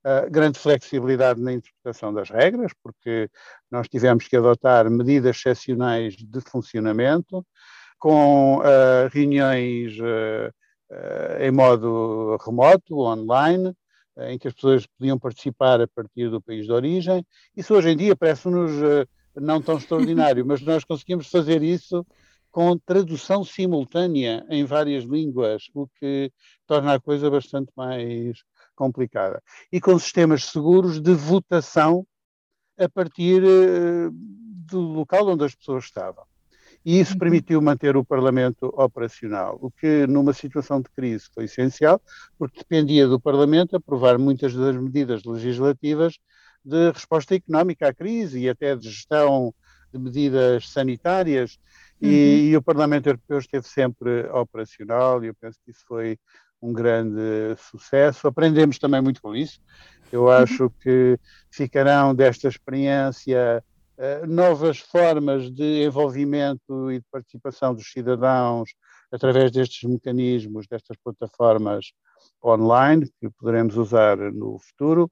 Uh, 0.06 0.30
grande 0.30 0.58
flexibilidade 0.58 1.40
na 1.40 1.54
interpretação 1.54 2.12
das 2.12 2.28
regras, 2.28 2.72
porque 2.82 3.26
nós 3.70 3.88
tivemos 3.88 4.28
que 4.28 4.36
adotar 4.36 4.90
medidas 4.90 5.34
excepcionais 5.34 6.14
de 6.14 6.40
funcionamento, 6.42 7.42
com 7.98 8.58
uh, 8.58 9.08
reuniões 9.10 9.98
uh, 9.98 10.52
em 11.40 11.50
modo 11.50 12.36
remoto, 12.44 13.00
online, 13.00 13.74
em 14.18 14.38
que 14.38 14.48
as 14.48 14.54
pessoas 14.54 14.86
podiam 14.86 15.18
participar 15.18 15.80
a 15.80 15.88
partir 15.88 16.30
do 16.30 16.40
país 16.40 16.66
de 16.66 16.72
origem. 16.72 17.26
Isso 17.56 17.74
hoje 17.74 17.90
em 17.90 17.96
dia 17.96 18.16
parece-nos 18.16 18.72
não 19.34 19.60
tão 19.60 19.76
extraordinário, 19.76 20.44
mas 20.46 20.60
nós 20.60 20.84
conseguimos 20.84 21.28
fazer 21.28 21.62
isso 21.62 22.06
com 22.50 22.78
tradução 22.78 23.42
simultânea 23.42 24.46
em 24.48 24.64
várias 24.64 25.02
línguas, 25.02 25.64
o 25.74 25.88
que 25.98 26.30
torna 26.68 26.94
a 26.94 27.00
coisa 27.00 27.28
bastante 27.28 27.72
mais 27.76 28.44
complicada. 28.76 29.42
E 29.72 29.80
com 29.80 29.98
sistemas 29.98 30.44
seguros 30.44 31.00
de 31.00 31.12
votação 31.14 32.06
a 32.78 32.88
partir 32.88 33.42
uh, 33.42 34.10
do 34.12 34.80
local 34.80 35.28
onde 35.28 35.44
as 35.44 35.54
pessoas 35.54 35.84
estavam. 35.84 36.24
E 36.84 37.00
isso 37.00 37.14
uhum. 37.14 37.18
permitiu 37.18 37.62
manter 37.62 37.96
o 37.96 38.04
Parlamento 38.04 38.66
operacional, 38.76 39.58
o 39.60 39.70
que 39.70 40.06
numa 40.06 40.34
situação 40.34 40.82
de 40.82 40.90
crise 40.90 41.24
foi 41.34 41.44
essencial, 41.44 42.00
porque 42.38 42.58
dependia 42.58 43.08
do 43.08 43.18
Parlamento 43.18 43.76
aprovar 43.76 44.18
muitas 44.18 44.54
das 44.54 44.76
medidas 44.76 45.24
legislativas 45.24 46.18
de 46.62 46.90
resposta 46.90 47.34
económica 47.34 47.88
à 47.88 47.94
crise 47.94 48.40
e 48.40 48.48
até 48.48 48.76
de 48.76 48.90
gestão 48.90 49.54
de 49.92 49.98
medidas 49.98 50.68
sanitárias, 50.68 51.58
uhum. 52.02 52.10
e, 52.10 52.50
e, 52.50 52.56
o 52.56 52.62
Parlamento 52.62 53.06
Europeu 53.06 53.38
esteve 53.38 53.66
sempre 53.66 54.26
operacional, 54.30 55.24
e 55.24 55.28
eu 55.28 55.34
penso 55.34 55.58
que 55.64 55.70
isso 55.70 55.84
foi 55.86 56.18
um 56.60 56.72
grande 56.72 57.20
sucesso. 57.58 58.26
Aprendemos 58.26 58.78
também 58.78 59.00
muito 59.00 59.20
com 59.20 59.36
isso. 59.36 59.60
Eu 60.10 60.22
uhum. 60.22 60.30
acho 60.30 60.70
que 60.80 61.18
ficarão 61.50 62.14
desta 62.14 62.48
experiência 62.48 63.62
novas 64.28 64.78
formas 64.78 65.50
de 65.50 65.84
envolvimento 65.84 66.90
e 66.90 66.98
de 66.98 67.06
participação 67.10 67.74
dos 67.74 67.90
cidadãos 67.90 68.70
através 69.10 69.52
destes 69.52 69.88
mecanismos, 69.88 70.66
destas 70.66 70.96
plataformas 71.02 71.92
online 72.42 73.08
que 73.20 73.30
poderemos 73.30 73.76
usar 73.76 74.16
no 74.16 74.58
futuro. 74.58 75.08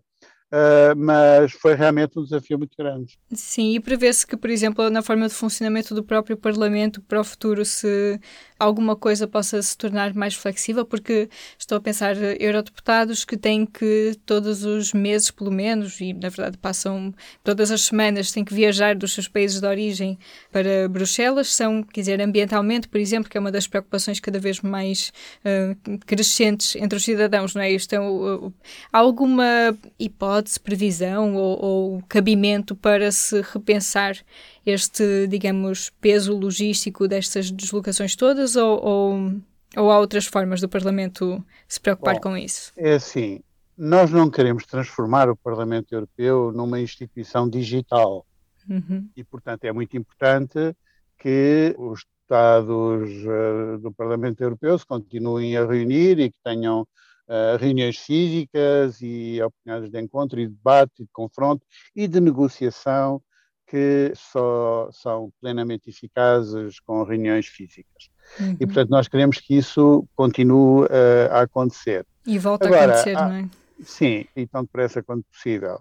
Uh, 0.52 0.94
mas 0.94 1.52
foi 1.52 1.74
realmente 1.74 2.18
um 2.18 2.22
desafio 2.22 2.58
muito 2.58 2.76
grande. 2.76 3.18
Sim, 3.32 3.74
e 3.74 3.80
prevê-se 3.80 4.26
que, 4.26 4.36
por 4.36 4.50
exemplo, 4.50 4.90
na 4.90 5.00
forma 5.00 5.26
de 5.26 5.32
funcionamento 5.32 5.94
do 5.94 6.04
próprio 6.04 6.36
Parlamento 6.36 7.00
para 7.00 7.18
o 7.18 7.24
futuro, 7.24 7.64
se 7.64 8.20
alguma 8.58 8.94
coisa 8.94 9.26
possa 9.26 9.60
se 9.62 9.76
tornar 9.76 10.14
mais 10.14 10.34
flexível, 10.34 10.84
porque 10.84 11.28
estou 11.58 11.78
a 11.78 11.80
pensar 11.80 12.16
eurodeputados 12.38 13.24
que 13.24 13.36
têm 13.36 13.66
que 13.66 14.14
todos 14.26 14.62
os 14.64 14.92
meses, 14.92 15.30
pelo 15.30 15.50
menos, 15.50 16.00
e 16.00 16.12
na 16.12 16.28
verdade 16.28 16.58
passam 16.58 17.14
todas 17.42 17.70
as 17.70 17.82
semanas, 17.82 18.30
têm 18.30 18.44
que 18.44 18.54
viajar 18.54 18.94
dos 18.94 19.14
seus 19.14 19.26
países 19.26 19.60
de 19.60 19.66
origem 19.66 20.18
para 20.50 20.88
Bruxelas, 20.88 21.48
são, 21.48 21.82
quer 21.82 22.00
dizer, 22.00 22.20
ambientalmente, 22.20 22.88
por 22.88 23.00
exemplo, 23.00 23.30
que 23.30 23.36
é 23.36 23.40
uma 23.40 23.50
das 23.50 23.66
preocupações 23.66 24.20
cada 24.20 24.38
vez 24.38 24.60
mais 24.60 25.12
uh, 25.44 25.98
crescentes 26.06 26.76
entre 26.76 26.96
os 26.96 27.04
cidadãos, 27.04 27.54
não 27.54 27.62
é? 27.62 27.72
Isto 27.72 27.94
é, 27.94 28.00
uh, 28.00 28.52
alguma 28.92 29.76
hipótese, 29.98 30.41
previsão 30.60 31.34
ou, 31.34 31.64
ou 31.64 32.02
cabimento 32.08 32.74
para 32.74 33.10
se 33.12 33.40
repensar 33.40 34.16
este, 34.64 35.26
digamos, 35.26 35.90
peso 36.00 36.36
logístico 36.36 37.06
destas 37.08 37.50
deslocações 37.50 38.16
todas 38.16 38.56
ou, 38.56 38.84
ou, 38.84 39.34
ou 39.76 39.90
há 39.90 39.98
outras 39.98 40.26
formas 40.26 40.60
do 40.60 40.68
Parlamento 40.68 41.44
se 41.68 41.80
preocupar 41.80 42.14
Bom, 42.16 42.20
com 42.20 42.36
isso? 42.36 42.72
É 42.76 42.94
assim, 42.94 43.40
nós 43.76 44.10
não 44.10 44.30
queremos 44.30 44.64
transformar 44.66 45.28
o 45.28 45.36
Parlamento 45.36 45.92
Europeu 45.92 46.52
numa 46.52 46.80
instituição 46.80 47.48
digital 47.48 48.26
uhum. 48.68 49.08
e, 49.16 49.24
portanto, 49.24 49.64
é 49.64 49.72
muito 49.72 49.96
importante 49.96 50.76
que 51.18 51.74
os 51.78 52.04
Estados 52.22 53.10
uh, 53.26 53.78
do 53.78 53.92
Parlamento 53.92 54.40
Europeu 54.40 54.78
se 54.78 54.86
continuem 54.86 55.56
a 55.56 55.66
reunir 55.66 56.18
e 56.18 56.30
que 56.30 56.38
tenham 56.42 56.86
uh, 57.32 57.56
reuniões 57.56 57.96
físicas 57.96 59.00
e 59.00 59.40
oportunidades 59.42 59.90
de 59.90 60.00
encontro 60.00 60.38
e 60.38 60.46
de 60.46 60.52
debate 60.52 60.92
e 61.00 61.04
de 61.04 61.10
confronto 61.12 61.66
e 61.96 62.06
de 62.06 62.20
negociação 62.20 63.22
que 63.66 64.12
só 64.14 64.90
são 64.92 65.32
plenamente 65.40 65.88
eficazes 65.88 66.78
com 66.80 67.02
reuniões 67.04 67.46
físicas. 67.46 68.10
Uhum. 68.38 68.56
E, 68.60 68.66
portanto, 68.66 68.90
nós 68.90 69.08
queremos 69.08 69.38
que 69.38 69.56
isso 69.56 70.06
continue 70.14 70.84
uh, 70.84 71.32
a 71.32 71.40
acontecer. 71.40 72.06
E 72.26 72.38
volta 72.38 72.66
Agora, 72.66 72.82
a 72.82 72.94
acontecer, 73.00 73.16
há, 73.16 73.28
não 73.28 73.34
é? 73.36 73.48
Sim, 73.82 74.26
e 74.36 74.46
tão 74.46 74.62
depressa 74.62 75.02
quanto 75.02 75.24
possível. 75.32 75.80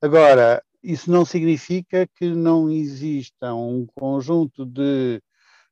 Agora, 0.00 0.62
isso 0.80 1.10
não 1.10 1.24
significa 1.24 2.06
que 2.06 2.28
não 2.28 2.70
exista 2.70 3.52
um 3.52 3.84
conjunto 3.96 4.64
de 4.64 5.20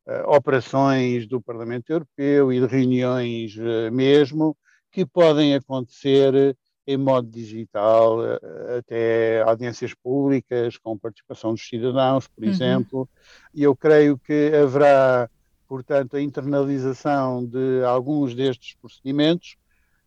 uh, 0.06 0.30
operações 0.34 1.28
do 1.28 1.40
Parlamento 1.40 1.90
Europeu 1.90 2.52
e 2.52 2.60
de 2.60 2.66
reuniões 2.66 3.56
uh, 3.56 3.92
mesmo 3.92 4.56
que 4.92 5.06
podem 5.06 5.54
acontecer 5.54 6.56
em 6.86 6.96
modo 6.96 7.28
digital, 7.28 8.24
eh, 8.24 8.78
até 8.78 9.42
audiências 9.42 9.94
públicas, 9.94 10.76
com 10.76 10.98
participação 10.98 11.54
dos 11.54 11.66
cidadãos, 11.66 12.26
por 12.28 12.44
uhum. 12.44 12.50
exemplo, 12.50 13.08
e 13.54 13.62
eu 13.62 13.74
creio 13.74 14.18
que 14.18 14.52
haverá, 14.54 15.30
portanto, 15.68 16.16
a 16.16 16.20
internalização 16.20 17.44
de 17.44 17.82
alguns 17.84 18.34
destes 18.34 18.74
procedimentos, 18.74 19.56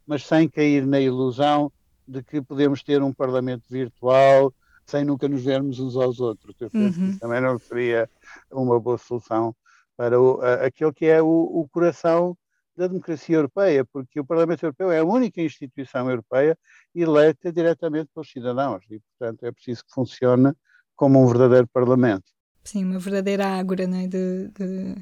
mas 0.05 0.23
sem 0.25 0.47
cair 0.49 0.85
na 0.85 0.99
ilusão 0.99 1.71
de 2.07 2.21
que 2.21 2.41
podemos 2.41 2.83
ter 2.83 3.01
um 3.01 3.13
Parlamento 3.13 3.63
virtual 3.69 4.53
sem 4.85 5.03
nunca 5.03 5.27
nos 5.27 5.43
vermos 5.43 5.79
uns 5.79 5.95
aos 5.95 6.19
outros. 6.19 6.55
Eu 6.59 6.69
penso 6.69 6.99
uhum. 6.99 7.13
que 7.13 7.19
também 7.19 7.41
não 7.41 7.57
seria 7.57 8.07
uma 8.51 8.79
boa 8.79 8.99
solução 8.99 9.55
para 9.97 10.21
o, 10.21 10.39
aquele 10.41 10.93
que 10.93 11.05
é 11.05 11.21
o, 11.21 11.27
o 11.27 11.67
coração 11.71 12.37
da 12.75 12.88
democracia 12.88 13.36
europeia, 13.36 13.86
porque 13.86 14.20
o 14.20 14.25
Parlamento 14.25 14.63
Europeu 14.63 14.91
é 14.91 15.00
a 15.00 15.05
única 15.05 15.41
instituição 15.41 16.10
europeia 16.10 16.58
eleita 16.94 17.51
diretamente 17.51 18.10
pelos 18.13 18.29
cidadãos 18.29 18.84
e, 18.89 19.00
portanto, 19.00 19.46
é 19.46 19.51
preciso 19.51 19.84
que 19.86 19.94
funcione 19.94 20.53
como 20.96 21.22
um 21.22 21.27
verdadeiro 21.27 21.67
Parlamento. 21.67 22.25
Sim, 22.63 22.86
uma 22.86 23.00
verdadeira 23.00 23.46
ágora 23.46 23.86
né, 23.86 24.08
de, 24.08 24.48
de 24.50 24.96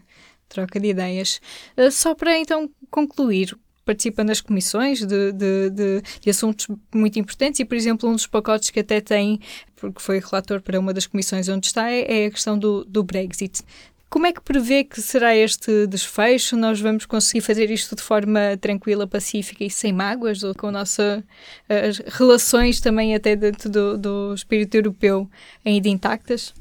troca 0.49 0.79
de 0.79 0.89
ideias. 0.89 1.39
Uh, 1.77 1.91
só 1.91 2.13
para 2.13 2.37
então 2.37 2.69
concluir, 2.91 3.57
participa 3.85 4.23
nas 4.23 4.41
comissões 4.41 4.99
de, 4.99 5.31
de, 5.31 5.69
de, 5.69 6.01
de, 6.21 6.29
assuntos 6.29 6.67
muito 6.93 7.19
importantes 7.19 7.59
e, 7.59 7.65
por 7.65 7.75
exemplo, 7.75 8.09
um 8.09 8.13
dos 8.13 8.27
pacotes 8.27 8.69
que 8.69 8.79
até 8.79 9.01
tem, 9.01 9.39
porque 9.75 10.01
foi 10.01 10.19
relator 10.19 10.61
para 10.61 10.79
uma 10.79 10.93
das 10.93 11.05
comissões 11.05 11.49
onde 11.49 11.67
está, 11.67 11.89
é, 11.89 12.23
é 12.23 12.25
a 12.27 12.31
questão 12.31 12.57
do, 12.57 12.85
do 12.85 13.03
Brexit. 13.03 13.61
Como 14.13 14.27
é 14.27 14.31
que 14.31 14.43
prevê 14.43 14.83
que 14.83 15.01
será 15.01 15.35
este 15.35 15.87
desfecho? 15.87 16.55
Nós 16.55 16.79
vamos 16.79 17.03
conseguir 17.03 17.41
fazer 17.41 17.71
isto 17.71 17.95
de 17.95 18.03
forma 18.03 18.55
tranquila, 18.61 19.07
pacífica 19.07 19.63
e 19.63 19.71
sem 19.71 19.91
mágoas, 19.91 20.43
ou 20.43 20.53
com 20.53 20.69
nossa, 20.69 21.23
as 21.67 21.97
relações 21.97 22.79
também 22.79 23.15
até 23.15 23.35
dentro 23.35 23.71
do, 23.71 23.97
do 23.97 24.33
espírito 24.35 24.75
europeu 24.75 25.27
ainda 25.65 25.89
intactas? 25.89 26.53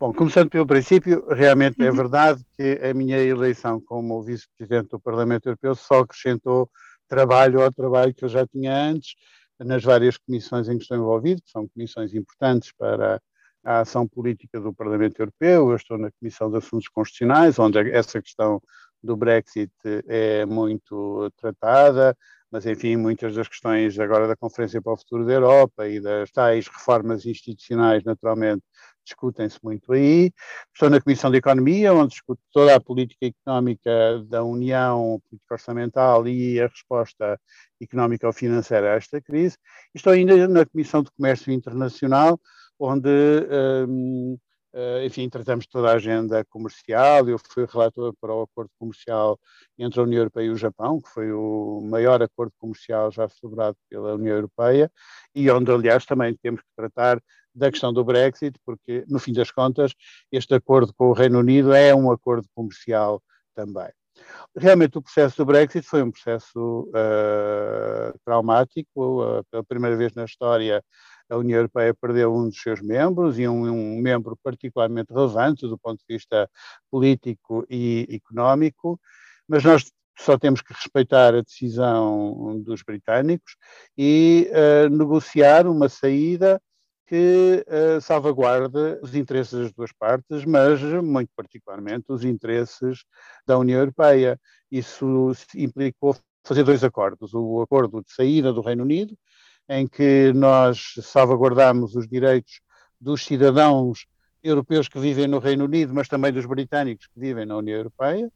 Bom, 0.00 0.12
começando 0.12 0.50
pelo 0.50 0.66
princípio, 0.66 1.24
realmente 1.32 1.80
é 1.80 1.84
uhum. 1.84 1.90
é 1.90 1.96
verdade 1.96 2.44
que 2.56 2.80
a 2.84 2.92
minha 2.92 3.18
eleição 3.18 3.80
como 3.80 4.20
vice-presidente 4.20 4.88
do 4.88 4.98
Parlamento 4.98 5.46
Europeu 5.46 5.76
só 5.76 6.00
acrescentou 6.00 6.68
trabalho 7.06 7.62
ao 7.62 7.72
trabalho 7.72 8.12
que 8.12 8.24
eu 8.24 8.28
já 8.28 8.44
tinha 8.44 8.74
antes 8.74 9.14
nas 9.60 9.84
várias 9.84 10.18
comissões 10.18 10.68
em 10.68 10.76
que 10.76 10.82
estou 10.82 10.96
envolvido, 10.96 11.40
que 11.40 11.52
são 11.52 11.68
comissões 11.68 12.12
importantes 12.14 12.72
para 12.76 13.22
a 13.66 13.80
ação 13.80 14.06
política 14.06 14.60
do 14.60 14.72
Parlamento 14.72 15.18
Europeu. 15.20 15.70
Eu 15.70 15.76
estou 15.76 15.98
na 15.98 16.10
Comissão 16.12 16.48
de 16.48 16.56
Assuntos 16.56 16.86
Constitucionais, 16.86 17.58
onde 17.58 17.78
essa 17.90 18.22
questão 18.22 18.62
do 19.02 19.16
Brexit 19.16 19.72
é 20.06 20.46
muito 20.46 21.30
tratada, 21.36 22.16
mas 22.50 22.64
enfim, 22.64 22.96
muitas 22.96 23.34
das 23.34 23.48
questões 23.48 23.98
agora 23.98 24.28
da 24.28 24.36
Conferência 24.36 24.80
para 24.80 24.92
o 24.92 24.96
Futuro 24.96 25.26
da 25.26 25.32
Europa 25.32 25.88
e 25.88 26.00
das 26.00 26.30
tais 26.30 26.68
reformas 26.68 27.26
institucionais, 27.26 28.04
naturalmente, 28.04 28.62
discutem-se 29.04 29.58
muito 29.62 29.92
aí. 29.92 30.30
Estou 30.72 30.88
na 30.88 31.00
Comissão 31.00 31.30
de 31.30 31.38
Economia, 31.38 31.92
onde 31.92 32.10
discuto 32.10 32.40
toda 32.52 32.74
a 32.74 32.80
política 32.80 33.26
económica 33.26 33.90
da 34.28 34.44
União, 34.44 35.20
política 35.28 35.54
orçamental 35.54 36.26
e 36.28 36.60
a 36.60 36.68
resposta 36.68 37.40
económica 37.80 38.28
ou 38.28 38.32
financeira 38.32 38.92
a 38.92 38.96
esta 38.96 39.20
crise. 39.20 39.56
Estou 39.92 40.12
ainda 40.12 40.46
na 40.46 40.64
Comissão 40.64 41.02
de 41.02 41.10
Comércio 41.10 41.52
Internacional, 41.52 42.40
onde, 42.78 43.08
um, 43.88 44.38
eh, 44.72 45.06
enfim, 45.06 45.28
tratamos 45.28 45.66
toda 45.66 45.90
a 45.90 45.94
agenda 45.94 46.44
comercial. 46.46 47.28
Eu 47.28 47.38
fui 47.38 47.66
relator 47.66 48.14
para 48.20 48.34
o 48.34 48.42
acordo 48.42 48.70
comercial 48.78 49.38
entre 49.78 50.00
a 50.00 50.02
União 50.02 50.20
Europeia 50.20 50.46
e 50.46 50.50
o 50.50 50.56
Japão, 50.56 51.00
que 51.00 51.08
foi 51.08 51.32
o 51.32 51.80
maior 51.82 52.22
acordo 52.22 52.52
comercial 52.58 53.10
já 53.10 53.28
celebrado 53.28 53.76
pela 53.88 54.14
União 54.14 54.36
Europeia, 54.36 54.90
e 55.34 55.50
onde, 55.50 55.70
aliás, 55.70 56.04
também 56.04 56.36
temos 56.42 56.60
que 56.60 56.68
tratar 56.76 57.20
da 57.54 57.70
questão 57.70 57.92
do 57.92 58.04
Brexit, 58.04 58.58
porque, 58.66 59.04
no 59.08 59.18
fim 59.18 59.32
das 59.32 59.50
contas, 59.50 59.92
este 60.30 60.54
acordo 60.54 60.92
com 60.94 61.08
o 61.08 61.12
Reino 61.14 61.38
Unido 61.38 61.72
é 61.72 61.94
um 61.94 62.10
acordo 62.10 62.46
comercial 62.54 63.22
também. 63.54 63.90
Realmente, 64.56 64.98
o 64.98 65.02
processo 65.02 65.36
do 65.36 65.44
Brexit 65.44 65.86
foi 65.86 66.02
um 66.02 66.10
processo 66.10 66.90
uh, 66.90 68.18
traumático. 68.24 69.22
Uh, 69.22 69.44
pela 69.50 69.64
primeira 69.64 69.96
vez 69.96 70.14
na 70.14 70.24
história, 70.24 70.82
a 71.28 71.36
União 71.36 71.58
Europeia 71.58 71.94
perdeu 71.94 72.34
um 72.34 72.48
dos 72.48 72.60
seus 72.60 72.80
membros 72.80 73.38
e 73.38 73.48
um, 73.48 73.68
um, 73.68 74.00
membro 74.00 74.38
particularmente 74.42 75.12
relevante 75.12 75.66
do 75.66 75.78
ponto 75.78 75.98
de 75.98 76.14
vista 76.14 76.48
político 76.90 77.66
e 77.68 78.06
económico, 78.10 79.00
mas 79.48 79.64
nós 79.64 79.90
só 80.18 80.38
temos 80.38 80.62
que 80.62 80.72
respeitar 80.72 81.34
a 81.34 81.42
decisão 81.42 82.60
dos 82.62 82.82
britânicos 82.82 83.56
e 83.96 84.50
uh, 84.50 84.88
negociar 84.88 85.66
uma 85.66 85.88
saída 85.88 86.60
que 87.06 87.64
uh, 87.68 88.00
salvaguarde 88.00 88.98
os 89.02 89.14
interesses 89.14 89.58
das 89.58 89.72
duas 89.72 89.92
partes, 89.92 90.44
mas 90.44 90.80
muito 90.82 91.30
particularmente 91.36 92.06
os 92.08 92.24
interesses 92.24 93.04
da 93.46 93.58
União 93.58 93.78
Europeia. 93.78 94.40
Isso 94.70 95.32
implicou 95.54 96.16
fazer 96.44 96.64
dois 96.64 96.82
acordos: 96.82 97.32
o 97.34 97.60
acordo 97.60 98.02
de 98.02 98.12
saída 98.12 98.52
do 98.52 98.60
Reino 98.60 98.82
Unido 98.82 99.16
em 99.68 99.86
que 99.86 100.32
nós 100.34 100.94
salvaguardamos 101.02 101.94
os 101.94 102.06
direitos 102.06 102.60
dos 103.00 103.24
cidadãos 103.24 104.06
europeus 104.42 104.88
que 104.88 104.98
vivem 104.98 105.26
no 105.26 105.38
Reino 105.38 105.64
Unido, 105.64 105.92
mas 105.92 106.08
também 106.08 106.32
dos 106.32 106.46
britânicos 106.46 107.06
que 107.06 107.18
vivem 107.18 107.44
na 107.44 107.56
União 107.56 107.76
Europeia, 107.76 108.30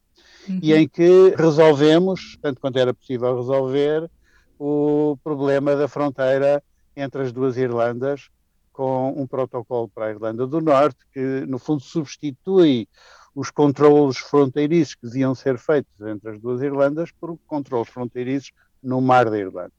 uhum. 0.49 0.61
e 0.63 0.75
em 0.75 0.89
que 0.89 1.35
resolvemos, 1.37 2.37
tanto 2.43 2.61
quanto 2.61 2.79
era 2.79 2.93
possível 2.93 3.37
resolver, 3.37 4.11
o 4.59 5.17
problema 5.23 5.75
da 5.77 5.89
fronteira 5.89 6.63
entre 6.95 7.23
as 7.23 7.33
duas 7.33 7.57
Irlandas, 7.57 8.29
com 8.73 9.15
um 9.17 9.27
protocolo 9.27 9.89
para 9.89 10.07
a 10.07 10.11
Irlanda 10.11 10.47
do 10.47 10.61
Norte, 10.61 10.99
que 11.13 11.45
no 11.47 11.59
fundo 11.59 11.81
substitui 11.81 12.89
os 13.35 13.51
controlos 13.51 14.19
fronteiriços 14.19 14.95
que 14.97 15.07
deviam 15.07 15.35
ser 15.35 15.59
feitos 15.59 15.93
entre 16.01 16.31
as 16.31 16.41
duas 16.41 16.61
Irlandas 16.61 17.11
por 17.13 17.39
controlos 17.47 17.89
fronteiriços 17.89 18.53
no 18.83 19.01
Mar 19.01 19.31
da 19.31 19.39
Irlanda. 19.39 19.73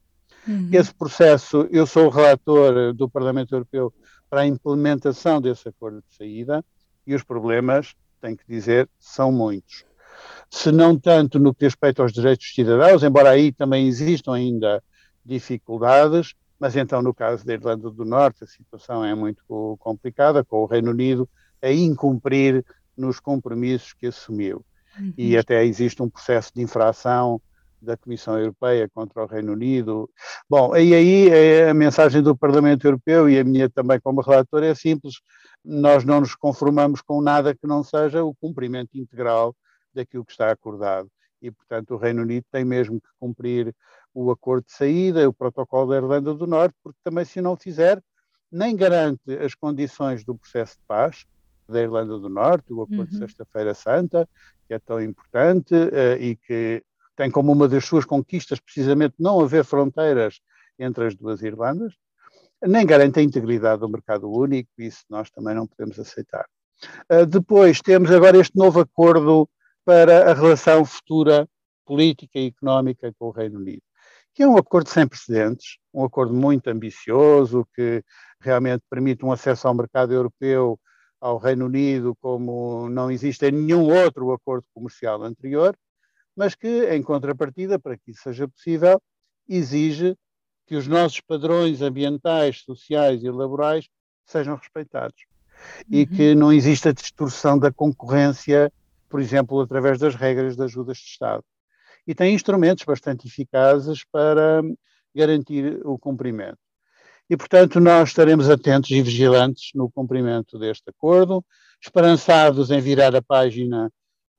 Uhum. 0.47 0.69
Esse 0.71 0.93
processo, 0.93 1.67
eu 1.71 1.85
sou 1.85 2.07
o 2.07 2.09
relator 2.09 2.93
do 2.93 3.09
Parlamento 3.09 3.53
Europeu 3.53 3.93
para 4.29 4.41
a 4.41 4.47
implementação 4.47 5.41
desse 5.41 5.67
acordo 5.67 6.03
de 6.07 6.15
saída 6.15 6.63
e 7.05 7.13
os 7.13 7.23
problemas, 7.23 7.93
tenho 8.21 8.37
que 8.37 8.45
dizer, 8.47 8.89
são 8.99 9.31
muitos. 9.31 9.85
Se 10.49 10.71
não 10.71 10.97
tanto 10.97 11.39
no 11.39 11.53
que 11.53 11.65
respeita 11.65 12.01
aos 12.01 12.11
direitos 12.11 12.45
dos 12.45 12.55
cidadãos, 12.55 13.03
embora 13.03 13.29
aí 13.29 13.51
também 13.51 13.87
existam 13.87 14.33
ainda 14.33 14.83
dificuldades, 15.23 16.33
mas 16.59 16.75
então 16.75 17.01
no 17.01 17.13
caso 17.13 17.45
da 17.45 17.53
Irlanda 17.53 17.89
do 17.89 18.05
Norte 18.05 18.43
a 18.43 18.47
situação 18.47 19.03
é 19.03 19.15
muito 19.15 19.43
complicada, 19.79 20.43
com 20.43 20.57
o 20.57 20.65
Reino 20.65 20.91
Unido 20.91 21.29
a 21.61 21.71
incumprir 21.71 22.63
nos 22.97 23.19
compromissos 23.19 23.93
que 23.93 24.07
assumiu. 24.07 24.65
Uhum. 24.99 25.13
E 25.17 25.37
até 25.37 25.63
existe 25.65 26.01
um 26.01 26.09
processo 26.09 26.51
de 26.53 26.61
infração 26.61 27.41
da 27.81 27.97
Comissão 27.97 28.37
Europeia 28.37 28.89
contra 28.93 29.23
o 29.23 29.25
Reino 29.25 29.53
Unido. 29.53 30.09
Bom, 30.49 30.75
e 30.75 30.93
aí 30.93 31.29
é 31.29 31.69
a 31.69 31.73
mensagem 31.73 32.21
do 32.21 32.37
Parlamento 32.37 32.85
Europeu 32.85 33.29
e 33.29 33.39
a 33.39 33.43
minha 33.43 33.69
também 33.69 33.99
como 33.99 34.21
relator 34.21 34.63
é 34.63 34.75
simples, 34.75 35.15
nós 35.63 36.03
não 36.03 36.21
nos 36.21 36.35
conformamos 36.35 37.01
com 37.01 37.21
nada 37.21 37.55
que 37.55 37.65
não 37.65 37.83
seja 37.83 38.23
o 38.23 38.35
cumprimento 38.35 38.97
integral 38.97 39.55
daquilo 39.93 40.25
que 40.25 40.31
está 40.31 40.51
acordado. 40.51 41.09
E, 41.41 41.49
portanto, 41.49 41.95
o 41.95 41.97
Reino 41.97 42.21
Unido 42.21 42.45
tem 42.51 42.63
mesmo 42.63 43.01
que 43.01 43.07
cumprir 43.19 43.75
o 44.13 44.29
acordo 44.29 44.65
de 44.65 44.73
saída, 44.73 45.27
o 45.27 45.33
protocolo 45.33 45.89
da 45.89 45.97
Irlanda 45.97 46.33
do 46.33 46.45
Norte, 46.45 46.75
porque 46.83 46.99
também, 47.03 47.25
se 47.25 47.41
não 47.41 47.57
fizer, 47.57 48.01
nem 48.51 48.75
garante 48.75 49.33
as 49.43 49.55
condições 49.55 50.23
do 50.23 50.35
processo 50.35 50.75
de 50.75 50.83
paz 50.87 51.25
da 51.67 51.81
Irlanda 51.81 52.19
do 52.19 52.29
Norte, 52.29 52.73
o 52.73 52.81
acordo 52.81 52.99
uhum. 52.99 53.05
de 53.05 53.17
Sexta-feira 53.17 53.73
Santa, 53.73 54.27
que 54.67 54.73
é 54.73 54.79
tão 54.79 55.01
importante 55.01 55.73
uh, 55.73 56.21
e 56.21 56.35
que 56.35 56.83
tem 57.15 57.29
como 57.29 57.51
uma 57.51 57.67
das 57.67 57.85
suas 57.85 58.05
conquistas 58.05 58.59
precisamente 58.59 59.15
não 59.19 59.39
haver 59.39 59.63
fronteiras 59.63 60.39
entre 60.79 61.07
as 61.07 61.15
duas 61.15 61.41
Irlandas, 61.41 61.93
nem 62.61 62.85
garante 62.85 63.19
a 63.19 63.23
integridade 63.23 63.81
do 63.81 63.89
mercado 63.89 64.31
único, 64.31 64.69
isso 64.77 65.03
nós 65.09 65.29
também 65.31 65.55
não 65.55 65.67
podemos 65.67 65.99
aceitar. 65.99 66.45
Uh, 67.11 67.25
depois 67.25 67.81
temos 67.81 68.11
agora 68.11 68.37
este 68.37 68.57
novo 68.57 68.79
acordo 68.79 69.49
para 69.85 70.31
a 70.31 70.33
relação 70.33 70.85
futura 70.85 71.47
política 71.85 72.39
e 72.39 72.47
económica 72.47 73.13
com 73.17 73.27
o 73.27 73.31
Reino 73.31 73.59
Unido, 73.59 73.81
que 74.33 74.43
é 74.43 74.47
um 74.47 74.57
acordo 74.57 74.89
sem 74.89 75.07
precedentes, 75.07 75.77
um 75.93 76.03
acordo 76.03 76.33
muito 76.33 76.69
ambicioso, 76.69 77.67
que 77.75 78.03
realmente 78.39 78.83
permite 78.89 79.25
um 79.25 79.31
acesso 79.31 79.67
ao 79.67 79.73
mercado 79.73 80.13
europeu 80.13 80.79
ao 81.19 81.37
Reino 81.37 81.65
Unido 81.65 82.15
como 82.19 82.89
não 82.89 83.11
existe 83.11 83.45
em 83.45 83.51
nenhum 83.51 83.83
outro 83.91 84.31
acordo 84.31 84.65
comercial 84.73 85.23
anterior, 85.23 85.75
mas 86.41 86.55
que, 86.55 86.85
em 86.91 87.03
contrapartida, 87.03 87.77
para 87.77 87.95
que 87.95 88.09
isso 88.09 88.23
seja 88.23 88.47
possível, 88.47 88.99
exige 89.47 90.17
que 90.65 90.75
os 90.75 90.87
nossos 90.87 91.21
padrões 91.21 91.83
ambientais, 91.83 92.61
sociais 92.61 93.23
e 93.23 93.29
laborais 93.29 93.87
sejam 94.25 94.55
respeitados. 94.55 95.21
Uhum. 95.87 95.99
E 95.99 96.07
que 96.07 96.33
não 96.33 96.51
exista 96.51 96.91
distorção 96.91 97.59
da 97.59 97.71
concorrência, 97.71 98.73
por 99.07 99.21
exemplo, 99.21 99.61
através 99.61 99.99
das 99.99 100.15
regras 100.15 100.55
de 100.55 100.63
ajudas 100.63 100.97
de 100.97 101.03
Estado. 101.03 101.43
E 102.07 102.15
tem 102.15 102.33
instrumentos 102.33 102.85
bastante 102.85 103.27
eficazes 103.27 104.03
para 104.11 104.63
garantir 105.15 105.79
o 105.85 105.95
cumprimento. 105.99 106.57
E, 107.29 107.37
portanto, 107.37 107.79
nós 107.79 108.09
estaremos 108.09 108.49
atentos 108.49 108.89
e 108.89 108.99
vigilantes 109.03 109.69
no 109.75 109.91
cumprimento 109.91 110.57
deste 110.57 110.89
acordo, 110.89 111.45
esperançados 111.79 112.71
em 112.71 112.81
virar 112.81 113.15
a 113.15 113.21
página 113.21 113.91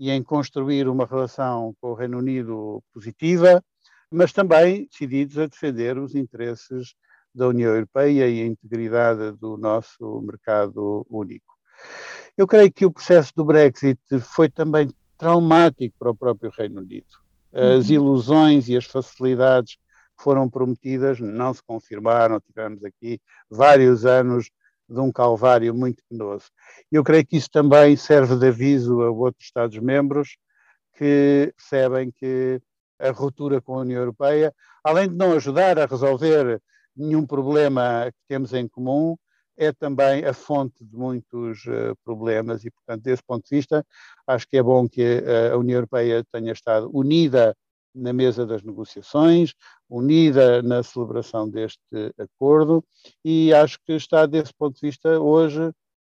e 0.02 0.10
em 0.10 0.20
construir 0.20 0.88
uma 0.88 1.06
relação 1.06 1.76
com 1.80 1.92
o 1.92 1.94
Reino 1.94 2.18
Unido 2.18 2.82
positiva, 2.92 3.64
mas 4.10 4.32
também 4.32 4.88
decididos 4.90 5.38
a 5.38 5.46
defender 5.46 5.96
os 5.96 6.16
interesses 6.16 6.96
da 7.32 7.46
União 7.46 7.72
Europeia 7.72 8.28
e 8.28 8.42
a 8.42 8.46
integridade 8.46 9.30
do 9.38 9.56
nosso 9.56 10.20
mercado 10.22 11.06
único. 11.08 11.54
Eu 12.36 12.48
creio 12.48 12.72
que 12.72 12.84
o 12.84 12.90
processo 12.90 13.32
do 13.36 13.44
Brexit 13.44 14.00
foi 14.22 14.48
também 14.48 14.90
traumático 15.16 15.94
para 15.96 16.10
o 16.10 16.16
próprio 16.16 16.50
Reino 16.50 16.80
Unido. 16.80 17.06
As 17.52 17.88
uhum. 17.88 17.94
ilusões 17.94 18.68
e 18.68 18.76
as 18.76 18.84
facilidades 18.84 19.76
que 19.76 20.24
foram 20.24 20.50
prometidas 20.50 21.20
não 21.20 21.54
se 21.54 21.62
confirmaram. 21.62 22.40
Tivemos 22.40 22.84
aqui 22.84 23.20
vários 23.48 24.04
anos 24.04 24.50
de 24.88 25.00
um 25.00 25.10
calvário 25.10 25.74
muito 25.74 26.02
penoso. 26.08 26.46
Eu 26.90 27.02
creio 27.02 27.26
que 27.26 27.36
isso 27.36 27.48
também 27.50 27.96
serve 27.96 28.36
de 28.36 28.48
aviso 28.48 29.02
a 29.02 29.10
outros 29.10 29.44
Estados-membros 29.44 30.36
que 30.96 31.52
percebem 31.56 32.10
que 32.10 32.60
a 32.98 33.10
ruptura 33.10 33.60
com 33.60 33.74
a 33.74 33.80
União 33.80 34.00
Europeia, 34.00 34.54
além 34.84 35.08
de 35.08 35.14
não 35.14 35.32
ajudar 35.32 35.78
a 35.78 35.86
resolver 35.86 36.60
nenhum 36.96 37.26
problema 37.26 38.10
que 38.10 38.18
temos 38.28 38.52
em 38.52 38.68
comum, 38.68 39.16
é 39.56 39.72
também 39.72 40.24
a 40.24 40.32
fonte 40.32 40.84
de 40.84 40.96
muitos 40.96 41.64
uh, 41.66 41.96
problemas 42.04 42.64
e, 42.64 42.70
portanto, 42.70 43.02
desse 43.02 43.22
ponto 43.22 43.44
de 43.48 43.56
vista, 43.56 43.84
acho 44.26 44.46
que 44.48 44.56
é 44.56 44.62
bom 44.62 44.88
que 44.88 45.22
a 45.52 45.56
União 45.56 45.76
Europeia 45.76 46.24
tenha 46.32 46.52
estado 46.52 46.90
unida 46.92 47.54
na 47.94 48.12
mesa 48.12 48.46
das 48.46 48.62
negociações, 48.62 49.54
unida 49.92 50.62
na 50.62 50.82
celebração 50.82 51.48
deste 51.48 52.14
acordo 52.18 52.82
e 53.22 53.52
acho 53.52 53.78
que 53.84 53.92
está, 53.92 54.24
desse 54.24 54.52
ponto 54.54 54.74
de 54.74 54.86
vista, 54.86 55.20
hoje 55.20 55.70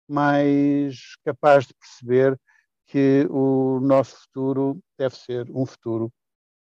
mais 0.08 1.16
capaz 1.24 1.66
de 1.66 1.74
perceber 1.74 2.38
que 2.86 3.26
o 3.30 3.78
nosso 3.80 4.16
futuro 4.22 4.78
deve 4.98 5.14
ser 5.14 5.46
um 5.50 5.64
futuro 5.64 6.10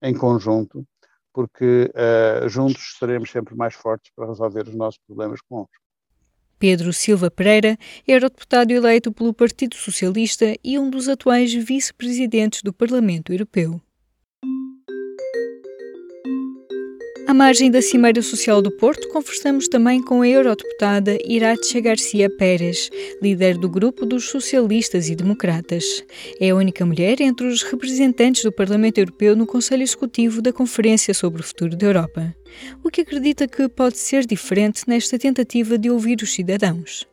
em 0.01 0.17
conjunto, 0.17 0.85
porque 1.33 1.91
uh, 1.93 2.49
juntos 2.49 2.95
seremos 2.97 3.29
sempre 3.29 3.55
mais 3.55 3.75
fortes 3.75 4.11
para 4.15 4.27
resolver 4.27 4.67
os 4.67 4.75
nossos 4.75 4.99
problemas 5.05 5.39
comuns. 5.41 5.69
Pedro 6.57 6.93
Silva 6.93 7.29
Pereira, 7.29 7.77
eurodeputado 8.07 8.71
eleito 8.71 9.11
pelo 9.11 9.33
Partido 9.33 9.75
Socialista 9.75 10.55
e 10.63 10.79
um 10.79 10.89
dos 10.89 11.09
atuais 11.09 11.53
vice-presidentes 11.53 12.61
do 12.61 12.71
Parlamento 12.71 13.33
Europeu. 13.33 13.81
À 17.33 17.35
margem 17.35 17.71
da 17.71 17.81
Cimeira 17.81 18.21
Social 18.21 18.61
do 18.61 18.69
Porto, 18.69 19.09
conversamos 19.09 19.67
também 19.67 20.03
com 20.03 20.21
a 20.21 20.27
eurodeputada 20.27 21.17
Irache 21.25 21.81
Garcia 21.81 22.29
Pérez, 22.29 22.91
líder 23.23 23.57
do 23.57 23.67
grupo 23.67 24.05
dos 24.05 24.29
Socialistas 24.29 25.09
e 25.09 25.15
Democratas. 25.15 25.83
É 26.39 26.51
a 26.51 26.55
única 26.55 26.85
mulher 26.85 27.19
entre 27.21 27.47
os 27.47 27.63
representantes 27.63 28.43
do 28.43 28.51
Parlamento 28.51 28.99
Europeu 28.99 29.35
no 29.35 29.47
Conselho 29.47 29.81
Executivo 29.81 30.43
da 30.43 30.53
Conferência 30.53 31.11
sobre 31.11 31.41
o 31.41 31.43
Futuro 31.43 31.75
da 31.75 31.87
Europa. 31.87 32.35
O 32.83 32.91
que 32.91 33.01
acredita 33.01 33.47
que 33.47 33.67
pode 33.67 33.97
ser 33.97 34.27
diferente 34.27 34.83
nesta 34.85 35.17
tentativa 35.17 35.75
de 35.75 35.89
ouvir 35.89 36.21
os 36.21 36.31
cidadãos? 36.31 37.07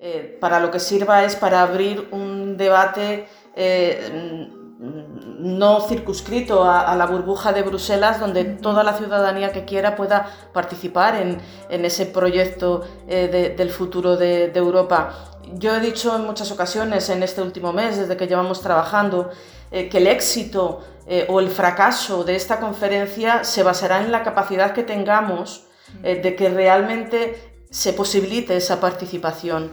Eh, 0.00 0.38
para 0.40 0.60
lo 0.60 0.70
que 0.70 0.80
sirva 0.80 1.24
es 1.24 1.34
para 1.34 1.60
abrir 1.60 2.08
un 2.10 2.56
debate 2.56 3.26
eh, 3.54 4.48
no 4.78 5.80
circunscrito 5.80 6.62
a, 6.62 6.94
la 6.94 7.06
burbuja 7.06 7.52
de 7.52 7.62
Bruselas, 7.62 8.20
donde 8.20 8.44
toda 8.44 8.84
la 8.84 8.92
ciudadanía 8.92 9.52
que 9.52 9.64
quiera 9.64 9.96
pueda 9.96 10.30
participar 10.52 11.16
en, 11.16 11.84
ese 11.84 12.06
proyecto 12.06 12.84
eh, 13.08 13.54
del 13.56 13.70
futuro 13.70 14.16
de, 14.16 14.52
Europa. 14.54 15.14
Yo 15.54 15.74
he 15.74 15.80
dicho 15.80 16.14
en 16.14 16.24
muchas 16.24 16.52
ocasiones 16.52 17.08
en 17.10 17.22
este 17.22 17.42
último 17.42 17.72
mes, 17.72 17.96
desde 17.96 18.16
que 18.16 18.26
llevamos 18.28 18.60
trabajando, 18.60 19.30
eh, 19.72 19.88
que 19.88 19.98
el 19.98 20.06
éxito 20.06 20.80
eh, 21.06 21.26
o 21.28 21.40
el 21.40 21.48
fracaso 21.48 22.22
de 22.22 22.36
esta 22.36 22.60
conferencia 22.60 23.42
se 23.42 23.62
basará 23.64 24.00
en 24.00 24.12
la 24.12 24.22
capacidad 24.22 24.72
que 24.72 24.84
tengamos 24.84 25.64
de 26.02 26.36
que 26.36 26.50
realmente 26.50 27.64
se 27.70 27.94
posibilite 27.94 28.54
esa 28.54 28.78
participación 28.78 29.72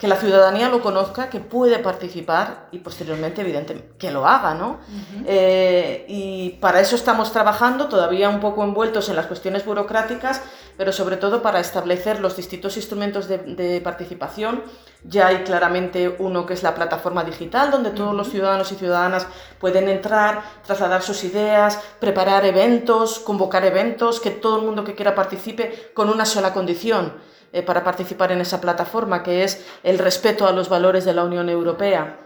que 0.00 0.08
la 0.08 0.16
ciudadanía 0.16 0.70
lo 0.70 0.80
conozca, 0.80 1.28
que 1.28 1.40
puede 1.40 1.78
participar 1.78 2.68
y 2.72 2.78
posteriormente, 2.78 3.42
evidentemente, 3.42 3.92
que 3.98 4.10
lo 4.10 4.26
haga, 4.26 4.54
¿no? 4.54 4.78
Eh, 5.26 6.06
y 6.08 6.50
para 6.58 6.80
eso 6.80 6.96
estamos 6.96 7.30
trabajando, 7.32 7.86
todavía 7.86 8.30
un 8.30 8.40
poco 8.40 8.64
envueltos 8.64 9.10
en 9.10 9.16
las 9.16 9.26
cuestiones 9.26 9.66
burocráticas, 9.66 10.40
pero 10.78 10.90
sobre 10.94 11.18
todo 11.18 11.42
para 11.42 11.60
establecer 11.60 12.18
los 12.18 12.34
distintos 12.34 12.78
instrumentos 12.78 13.28
de, 13.28 13.80
participación. 13.84 14.62
Ya 15.04 15.26
hay 15.26 15.44
claramente 15.44 16.16
uno 16.18 16.46
que 16.46 16.54
es 16.54 16.62
la 16.62 16.74
plataforma 16.74 17.22
digital, 17.22 17.70
donde 17.70 17.90
todos 17.90 18.14
los 18.14 18.30
ciudadanos 18.30 18.72
y 18.72 18.76
ciudadanas 18.76 19.26
pueden 19.58 19.86
entrar, 19.90 20.42
trasladar 20.64 21.02
sus 21.02 21.24
ideas, 21.24 21.78
preparar 21.98 22.46
eventos, 22.46 23.18
convocar 23.18 23.66
eventos, 23.66 24.18
que 24.18 24.30
todo 24.30 24.60
el 24.60 24.64
mundo 24.64 24.82
que 24.82 24.94
quiera 24.94 25.14
participe 25.14 25.90
con 25.92 26.08
una 26.08 26.24
sola 26.24 26.54
condición 26.54 27.28
eh, 27.52 27.62
para 27.62 27.82
participar 27.82 28.32
en 28.32 28.40
esa 28.40 28.60
plataforma, 28.60 29.22
que 29.22 29.44
es 29.44 29.64
el 29.82 29.98
respeto 29.98 30.46
a 30.46 30.52
los 30.52 30.68
valores 30.68 31.04
de 31.04 31.14
la 31.14 31.24
Unión 31.24 31.48
Europea. 31.48 32.18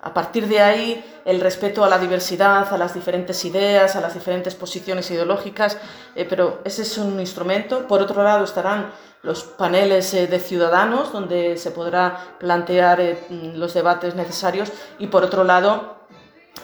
A 0.00 0.12
partir 0.12 0.48
de 0.48 0.60
ahí, 0.60 1.04
el 1.24 1.40
respeto 1.40 1.84
a 1.84 1.88
la 1.88 1.98
diversidad, 1.98 2.72
a 2.72 2.76
las 2.76 2.92
diferentes 2.92 3.44
ideas, 3.44 3.94
a 3.94 4.00
las 4.00 4.14
diferentes 4.14 4.56
posiciones 4.56 5.08
ideológicas, 5.12 5.78
eh, 6.16 6.26
pero 6.28 6.60
ese 6.64 6.82
es 6.82 6.98
un 6.98 7.20
instrumento. 7.20 7.86
Por 7.86 8.02
otro 8.02 8.24
lado, 8.24 8.44
estarán 8.44 8.90
los 9.22 9.44
paneles 9.44 10.12
eh, 10.14 10.26
de 10.26 10.40
ciudadanos, 10.40 11.12
donde 11.12 11.56
se 11.56 11.70
podrá 11.70 12.36
plantear 12.40 13.00
los 13.30 13.74
debates 13.74 14.16
necesarios, 14.16 14.72
y 14.98 15.06
por 15.06 15.22
otro 15.22 15.44
lado, 15.44 16.01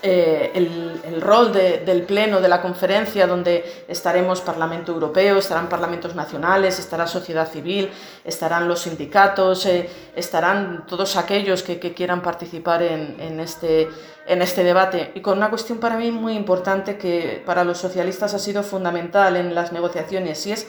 eh, 0.01 0.53
el, 0.55 1.21
rol 1.21 1.53
del 1.53 2.03
pleno 2.03 2.41
de 2.41 2.49
la 2.49 2.63
conferencia 2.63 3.27
donde 3.27 3.85
estaremos 3.89 4.41
Parlamento 4.41 4.93
Europeo, 4.93 5.39
estarán 5.39 5.69
parlamentos 5.69 6.15
nacionales, 6.15 6.79
estará 6.79 7.09
sociedad 7.09 7.51
civil, 7.51 7.91
estarán 8.25 8.69
los 8.69 8.83
sindicatos, 8.83 9.67
eh, 9.67 9.89
estarán 10.15 10.87
todos 10.87 11.17
aquellos 11.17 11.65
que, 11.65 11.81
quieran 11.81 12.23
participar 12.23 12.83
en, 12.83 13.41
este, 13.41 13.89
en 14.27 14.43
este 14.43 14.63
debate. 14.63 15.11
Y 15.17 15.21
con 15.21 15.39
una 15.39 15.51
cuestión 15.51 15.79
para 15.79 15.97
mí 15.97 16.13
muy 16.13 16.35
importante 16.35 16.97
que 16.97 17.43
para 17.45 17.65
los 17.65 17.79
socialistas 17.79 18.35
ha 18.35 18.39
sido 18.39 18.63
fundamental 18.63 19.35
en 19.35 19.53
las 19.55 19.73
negociaciones 19.73 20.47
y 20.47 20.53
es 20.53 20.69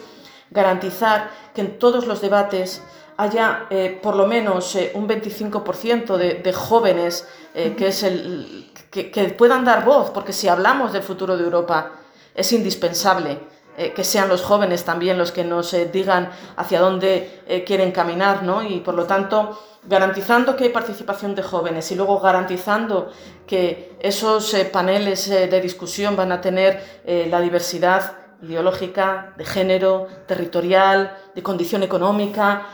garantizar 0.50 1.30
que 1.54 1.62
en 1.62 1.78
todos 1.78 2.08
los 2.08 2.22
debates 2.22 2.82
haya 3.18 3.68
eh, 3.70 4.00
por 4.02 4.16
lo 4.16 4.26
menos 4.26 4.76
un 4.96 5.08
25% 5.08 6.18
de, 6.18 6.36
de 6.36 6.54
jóvenes, 6.54 7.28
que 7.54 7.88
es 7.88 8.04
el 8.04 8.70
que, 8.92 9.36
puedan 9.38 9.66
dar 9.66 9.86
voz, 9.86 10.10
porque 10.12 10.34
si 10.34 10.48
hablamos 10.48 10.94
del 10.94 11.04
futuro 11.04 11.38
de 11.38 11.44
Europa, 11.44 11.92
es 12.34 12.52
indispensable 12.54 13.40
eh, 13.78 13.94
que 13.94 14.04
sean 14.04 14.28
los 14.28 14.42
jóvenes 14.42 14.84
también 14.84 15.18
los 15.18 15.32
que 15.32 15.44
nos 15.44 15.74
eh, 15.74 15.90
digan 15.92 16.30
hacia 16.58 16.80
dónde 16.80 17.42
eh, 17.48 17.64
quieren 17.64 17.92
caminar, 17.92 18.44
¿no? 18.44 18.64
Y 18.64 18.80
por 18.80 18.96
lo 18.96 19.06
tanto, 19.06 19.60
garantizando 19.84 20.56
que 20.56 20.66
hay 20.66 20.70
participación 20.70 21.36
de 21.36 21.44
jóvenes 21.44 21.92
y 21.92 21.96
luego 21.96 22.20
garantizando 22.20 23.12
que 23.48 23.96
esos 24.00 24.56
paneles 24.72 25.30
de 25.30 25.62
discusión 25.62 26.16
van 26.18 26.34
a 26.34 26.42
tener 26.42 26.84
la 27.06 27.40
diversidad 27.40 28.18
ideológica, 28.42 29.34
de 29.38 29.46
género, 29.46 30.08
territorial, 30.28 31.18
de 31.34 31.42
condición 31.42 31.82
económica, 31.84 32.68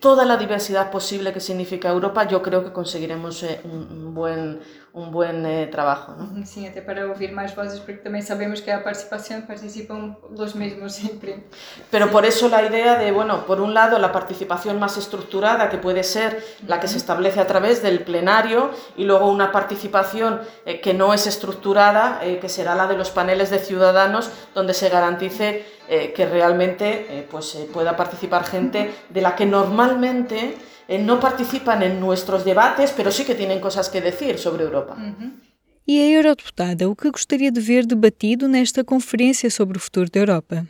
toda 0.00 0.24
la 0.24 0.36
diversidad 0.36 0.90
posible 0.90 1.32
que 1.32 1.40
significa 1.40 1.90
Europa, 1.90 2.26
yo 2.26 2.42
creo 2.42 2.64
que 2.64 2.72
conseguiremos 2.72 3.44
un 3.64 4.12
buen, 4.14 4.60
um 4.94 5.10
bom 5.10 5.22
eh, 5.24 5.66
trabalho. 5.66 6.16
Não? 6.18 6.44
Sim, 6.44 6.66
até 6.66 6.80
para 6.80 7.06
ouvir 7.06 7.32
mais 7.32 7.52
vozes, 7.54 7.78
porque 7.78 8.00
também 8.00 8.22
sabemos 8.22 8.60
que 8.60 8.70
a 8.70 8.80
participação 8.80 9.42
participam 9.42 10.16
los 10.36 10.54
mismos 10.54 10.92
siempre. 10.94 11.44
Pero 11.90 12.06
sí. 12.06 12.12
por 12.12 12.24
eso 12.24 12.48
la 12.48 12.62
idea 12.62 12.96
de, 12.96 13.12
bueno, 13.12 13.46
por 13.46 13.60
un 13.60 13.74
lado 13.74 13.98
la 13.98 14.12
participación 14.12 14.78
más 14.78 14.96
estructurada, 14.96 15.68
que 15.68 15.78
puede 15.78 16.02
ser 16.02 16.42
la 16.66 16.80
que 16.80 16.88
se 16.88 16.96
establece 16.96 17.40
a 17.40 17.46
través 17.46 17.82
del 17.82 18.00
plenario, 18.00 18.70
y 18.96 19.04
luego 19.04 19.30
una 19.30 19.52
participación 19.52 20.40
eh, 20.66 20.80
que 20.80 20.94
no 20.94 21.14
es 21.14 21.26
estructurada, 21.26 22.20
eh, 22.22 22.38
que 22.38 22.48
será 22.48 22.74
la 22.74 22.86
de 22.86 22.96
los 22.96 23.10
paneles 23.10 23.50
de 23.50 23.58
ciudadanos, 23.58 24.30
donde 24.54 24.74
se 24.74 24.88
garantice 24.88 25.78
eh, 25.90 26.12
que 26.12 26.26
realmente 26.26 27.06
eh, 27.08 27.26
pues, 27.30 27.54
eh, 27.54 27.66
pueda 27.72 27.96
participar 27.96 28.44
gente 28.44 28.92
de 29.08 29.22
la 29.22 29.34
que 29.34 29.46
normalmente 29.46 30.54
no 30.96 31.20
participan 31.20 31.82
en 31.82 32.00
nuestros 32.00 32.44
debates, 32.44 32.94
pero 32.96 33.12
sí 33.12 33.24
que 33.24 33.34
tienen 33.34 33.60
cosas 33.60 33.90
que 33.90 34.00
decir 34.00 34.38
sobre 34.38 34.64
Europa. 34.64 34.96
Uhum. 34.96 35.40
E 35.86 36.00
a 36.00 36.06
eurodeputada, 36.16 36.88
o 36.88 36.94
que 36.94 37.10
gostaria 37.10 37.50
de 37.50 37.60
ver 37.60 37.86
debatido 37.86 38.46
nesta 38.46 38.84
conferência 38.84 39.50
sobre 39.50 39.78
o 39.78 39.80
futuro 39.80 40.08
da 40.10 40.20
Europa? 40.20 40.66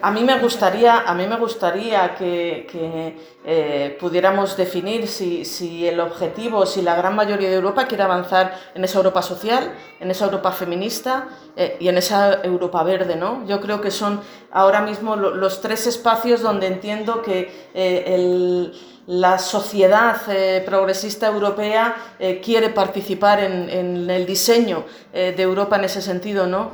A 0.00 0.10
mí 0.10 0.24
me 0.24 0.38
gustaría, 0.38 1.00
a 1.00 1.14
mí 1.14 1.26
me 1.26 1.36
gustaría 1.36 2.14
que, 2.14 2.66
que 2.72 3.14
eh, 3.44 3.96
pudiéramos 4.00 4.56
definir 4.56 5.06
si, 5.06 5.44
si, 5.44 5.86
el 5.86 6.00
objetivo, 6.00 6.64
si 6.64 6.80
la 6.80 6.96
gran 6.96 7.14
mayoría 7.14 7.50
de 7.50 7.56
Europa 7.56 7.86
quiere 7.86 8.02
avanzar 8.02 8.58
en 8.74 8.82
esa 8.82 8.98
Europa 8.98 9.20
social, 9.20 9.74
en 10.00 10.10
esa 10.10 10.24
Europa 10.24 10.50
feminista 10.52 11.28
eh, 11.54 11.76
y 11.78 11.88
en 11.88 11.98
esa 11.98 12.42
Europa 12.42 12.82
verde. 12.82 13.14
¿no? 13.14 13.46
Yo 13.46 13.60
creo 13.60 13.82
que 13.82 13.90
son 13.90 14.22
ahora 14.50 14.80
mismo 14.80 15.14
lo, 15.14 15.34
los 15.34 15.60
tres 15.60 15.86
espacios 15.86 16.40
donde 16.40 16.66
entiendo 16.68 17.20
que 17.20 17.68
eh, 17.74 18.04
el, 18.06 18.72
la 19.06 19.38
sociedad 19.38 20.16
eh, 20.28 20.62
progresista 20.64 21.26
europea 21.26 21.96
eh, 22.18 22.40
quiere 22.40 22.68
participar 22.70 23.40
en, 23.40 23.68
en 23.68 24.10
el 24.10 24.26
diseño 24.26 24.84
eh, 25.12 25.34
de 25.36 25.42
Europa 25.42 25.76
en 25.76 25.84
ese 25.84 26.00
sentido. 26.00 26.46
¿no? 26.46 26.70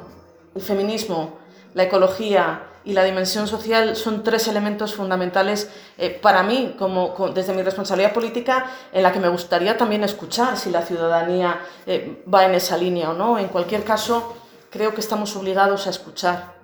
El 0.55 0.63
feminismo, 0.63 1.39
la 1.75 1.85
ecología, 1.85 2.65
y 2.85 2.95
la 2.95 3.05
dimensión 3.05 3.47
social 3.47 3.97
son 3.97 4.23
tres 4.23 4.49
elementos 4.49 4.95
fundamentales 4.95 5.69
para 6.23 6.43
mí, 6.43 6.75
como, 6.79 7.13
desde 7.35 7.53
mi 7.53 7.61
responsabilidad 7.63 8.15
política, 8.15 8.65
en 8.93 9.03
la 9.03 9.13
que 9.13 9.21
me 9.21 9.29
gustaría 9.29 9.77
también 9.77 10.05
escuchar 10.05 10.57
si 10.57 10.71
la 10.71 10.81
ciudadanía 10.81 11.61
va 12.33 12.47
en 12.47 12.55
esa 12.55 12.79
línea 12.79 13.11
o 13.11 13.13
no. 13.13 13.39
En 13.39 13.49
cualquier 13.49 13.85
caso, 13.85 14.35
creo 14.71 14.95
que 14.95 15.03
estamos 15.03 15.37
obligados 15.37 15.87
a 15.87 15.91
escuchar, 15.91 16.55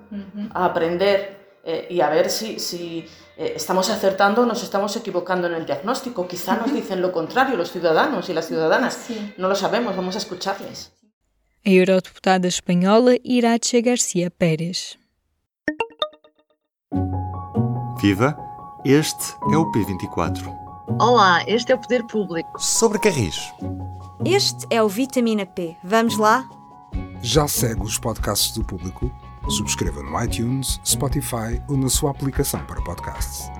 a 0.55 0.64
aprender 0.64 1.43
eh, 1.64 1.87
y 1.90 2.00
a 2.00 2.11
ver 2.11 2.31
si, 2.31 2.59
si 2.59 3.07
estamos 3.37 3.90
acertando 3.90 4.42
o 4.42 4.46
nos 4.46 4.62
estamos 4.62 4.94
equivocando 4.96 5.46
en 5.48 5.55
el 5.55 5.66
diagnóstico. 5.66 6.29
Quizá 6.29 6.57
nos 6.57 6.72
dicen 6.79 7.00
lo 7.00 7.11
contrario 7.12 7.57
los 7.57 7.72
ciudadanos 7.72 8.29
y 8.29 8.35
las 8.35 8.46
ciudadanas. 8.46 9.07
No 9.38 9.48
lo 9.48 9.55
sabemos, 9.55 9.96
vamos 9.96 10.14
a 10.14 10.18
escucharles. 10.18 10.92
eurodeputada 11.64 12.46
española 12.46 13.16
Irache 13.22 13.81
García 13.81 14.31
Pérez. 14.31 14.98
Viva! 18.00 18.37
Este 18.85 19.35
é 19.50 19.57
o 19.57 19.64
P24. 19.72 20.44
Olá, 21.00 21.42
este 21.48 21.72
é 21.72 21.74
o 21.74 21.81
Poder 21.81 22.05
Público. 22.05 22.61
Sobre 22.61 22.98
Carris. 22.98 23.38
Este 24.27 24.66
é 24.68 24.83
o 24.83 24.88
Vitamina 24.88 25.46
P. 25.46 25.74
Vamos 25.83 26.18
lá? 26.18 26.46
Já 27.22 27.48
segue 27.48 27.81
os 27.81 27.98
podcasts 27.98 28.53
do 28.53 28.62
Público? 28.62 29.11
Subscreva 29.50 30.02
no 30.02 30.22
iTunes, 30.22 30.80
Spotify 30.85 31.61
ou 31.68 31.76
na 31.76 31.88
sua 31.88 32.11
aplicação 32.11 32.64
para 32.66 32.83
podcasts. 32.83 33.50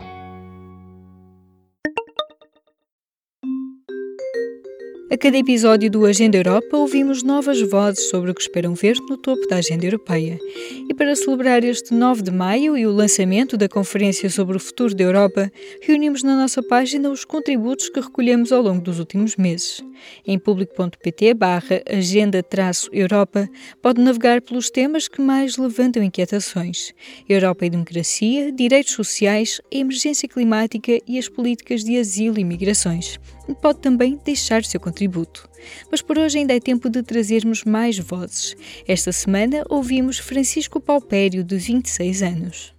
A 5.15 5.17
cada 5.17 5.39
episódio 5.39 5.89
do 5.89 6.05
Agenda 6.05 6.37
Europa 6.37 6.77
ouvimos 6.77 7.23
novas 7.23 7.61
vozes 7.61 8.11
sobre 8.11 8.33
o 8.33 8.35
que 8.35 8.41
esperam 8.41 8.75
ver 8.75 8.97
no 9.09 9.17
topo 9.17 9.47
da 9.47 9.59
agenda 9.59 9.87
europeia. 9.87 10.41
E 10.89 10.93
para 10.93 11.15
celebrar 11.15 11.63
este 11.63 11.95
9 11.95 12.21
de 12.21 12.33
maio 12.33 12.77
e 12.77 12.85
o 12.85 12.91
lançamento 12.91 13.57
da 13.57 13.69
Conferência 13.69 14.29
sobre 14.29 14.57
o 14.57 14.61
Futuro 14.61 14.93
da 14.93 15.05
Europa, 15.05 15.53
reunimos 15.83 16.25
na 16.25 16.37
nossa 16.37 16.61
página 16.65 17.09
os 17.11 17.25
contributos 17.25 17.89
que 17.91 18.01
recolhemos 18.01 18.51
ao 18.51 18.61
longo 18.61 18.81
dos 18.81 18.99
últimos 18.99 19.37
meses. 19.37 19.85
Em 20.27 20.37
público.pt 20.37 21.33
barra 21.35 21.81
agenda-europa 21.89 23.49
pode 23.81 24.01
navegar 24.01 24.43
pelos 24.43 24.69
temas 24.69 25.07
que 25.07 25.23
mais 25.23 25.57
levantam 25.57 26.03
inquietações. 26.03 26.93
Europa 27.29 27.65
e 27.65 27.71
democracia, 27.71 28.51
direitos 28.51 28.95
sociais, 28.95 29.61
emergência 29.71 30.29
climática 30.29 30.99
e 31.07 31.21
as 31.21 31.29
políticas 31.29 31.85
de 31.85 32.01
asilo 32.01 32.41
e 32.41 32.43
migrações. 32.43 33.21
Pode 33.61 33.81
também 33.81 34.19
deixar 34.25 34.65
seu 34.65 34.81
contributo. 34.81 35.49
Mas 35.91 36.01
por 36.01 36.19
hoje 36.19 36.39
ainda 36.39 36.55
é 36.55 36.61
tempo 36.61 36.89
de 36.89 37.03
trazermos 37.03 37.65
mais 37.65 37.99
vozes. 37.99 38.57
Esta 38.87 39.13
semana 39.13 39.65
ouvimos 39.69 40.19
Francisco 40.19 40.81
Paupério, 40.81 41.45
de 41.45 41.57
26 41.57 42.23
anos. 42.23 42.75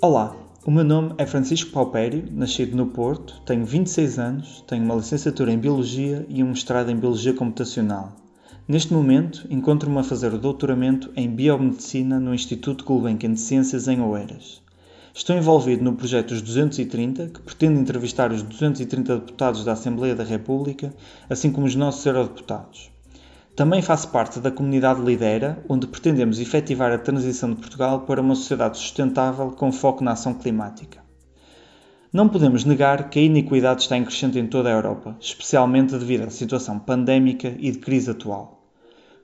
Olá, 0.00 0.36
o 0.64 0.70
meu 0.70 0.84
nome 0.84 1.14
é 1.18 1.26
Francisco 1.26 1.72
Paupério, 1.72 2.24
nascido 2.30 2.76
no 2.76 2.86
Porto, 2.86 3.42
tenho 3.44 3.64
26 3.64 4.18
anos, 4.20 4.64
tenho 4.68 4.84
uma 4.84 4.94
licenciatura 4.94 5.52
em 5.52 5.58
Biologia 5.58 6.24
e 6.28 6.42
um 6.42 6.50
mestrado 6.50 6.88
em 6.88 6.96
Biologia 6.96 7.34
Computacional. 7.34 8.14
Neste 8.68 8.92
momento, 8.92 9.44
encontro-me 9.50 9.98
a 9.98 10.04
fazer 10.04 10.32
o 10.32 10.38
doutoramento 10.38 11.10
em 11.16 11.28
Biomedicina 11.28 12.20
no 12.20 12.32
Instituto 12.32 12.84
Gulbenkian 12.84 13.32
de 13.32 13.40
Ciências 13.40 13.88
em 13.88 14.00
Oeiras. 14.00 14.61
Estou 15.14 15.36
envolvido 15.36 15.84
no 15.84 15.94
projeto 15.94 16.30
dos 16.30 16.40
230, 16.40 17.28
que 17.28 17.40
pretende 17.42 17.78
entrevistar 17.78 18.32
os 18.32 18.42
230 18.42 19.18
deputados 19.18 19.62
da 19.62 19.72
Assembleia 19.72 20.14
da 20.14 20.24
República, 20.24 20.94
assim 21.28 21.52
como 21.52 21.66
os 21.66 21.74
nossos 21.74 22.04
eurodeputados. 22.06 22.90
Também 23.54 23.82
faço 23.82 24.08
parte 24.08 24.40
da 24.40 24.50
comunidade 24.50 25.02
Lidera, 25.02 25.62
onde 25.68 25.86
pretendemos 25.86 26.40
efetivar 26.40 26.90
a 26.90 26.98
transição 26.98 27.50
de 27.50 27.56
Portugal 27.56 28.00
para 28.00 28.22
uma 28.22 28.34
sociedade 28.34 28.78
sustentável 28.78 29.50
com 29.50 29.70
foco 29.70 30.02
na 30.02 30.12
ação 30.12 30.32
climática. 30.32 31.02
Não 32.10 32.26
podemos 32.26 32.64
negar 32.64 33.10
que 33.10 33.18
a 33.18 33.22
iniquidade 33.22 33.82
está 33.82 33.98
em 33.98 34.04
crescente 34.04 34.38
em 34.38 34.46
toda 34.46 34.70
a 34.70 34.72
Europa, 34.72 35.14
especialmente 35.20 35.94
devido 35.98 36.22
à 36.22 36.30
situação 36.30 36.78
pandémica 36.78 37.54
e 37.58 37.70
de 37.70 37.78
crise 37.78 38.10
atual. 38.10 38.66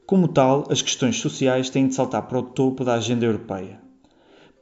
Como 0.06 0.28
tal, 0.28 0.66
as 0.70 0.82
questões 0.82 1.18
sociais 1.18 1.70
têm 1.70 1.88
de 1.88 1.94
saltar 1.94 2.28
para 2.28 2.38
o 2.38 2.42
topo 2.42 2.84
da 2.84 2.92
agenda 2.92 3.24
europeia. 3.24 3.87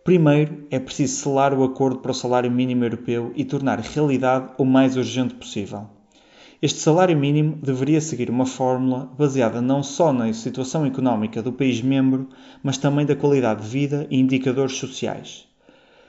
Primeiro, 0.07 0.65
é 0.71 0.79
preciso 0.79 1.17
selar 1.17 1.53
o 1.53 1.65
acordo 1.65 1.99
para 1.99 2.13
o 2.13 2.15
salário 2.15 2.49
mínimo 2.49 2.85
europeu 2.85 3.33
e 3.35 3.45
tornar 3.45 3.81
realidade 3.81 4.53
o 4.57 4.65
mais 4.65 4.97
urgente 4.97 5.35
possível. 5.35 5.89
Este 6.63 6.79
salário 6.79 7.19
mínimo 7.19 7.57
deveria 7.61 8.01
seguir 8.01 8.31
uma 8.31 8.47
fórmula 8.47 9.11
baseada 9.19 9.61
não 9.61 9.83
só 9.83 10.13
na 10.13 10.33
situação 10.33 10.87
económica 10.87 11.43
do 11.43 11.53
país 11.53 11.83
membro, 11.83 12.29
mas 12.63 12.79
também 12.79 13.05
da 13.05 13.17
qualidade 13.17 13.63
de 13.63 13.69
vida 13.69 14.07
e 14.09 14.21
indicadores 14.21 14.77
sociais. 14.77 15.49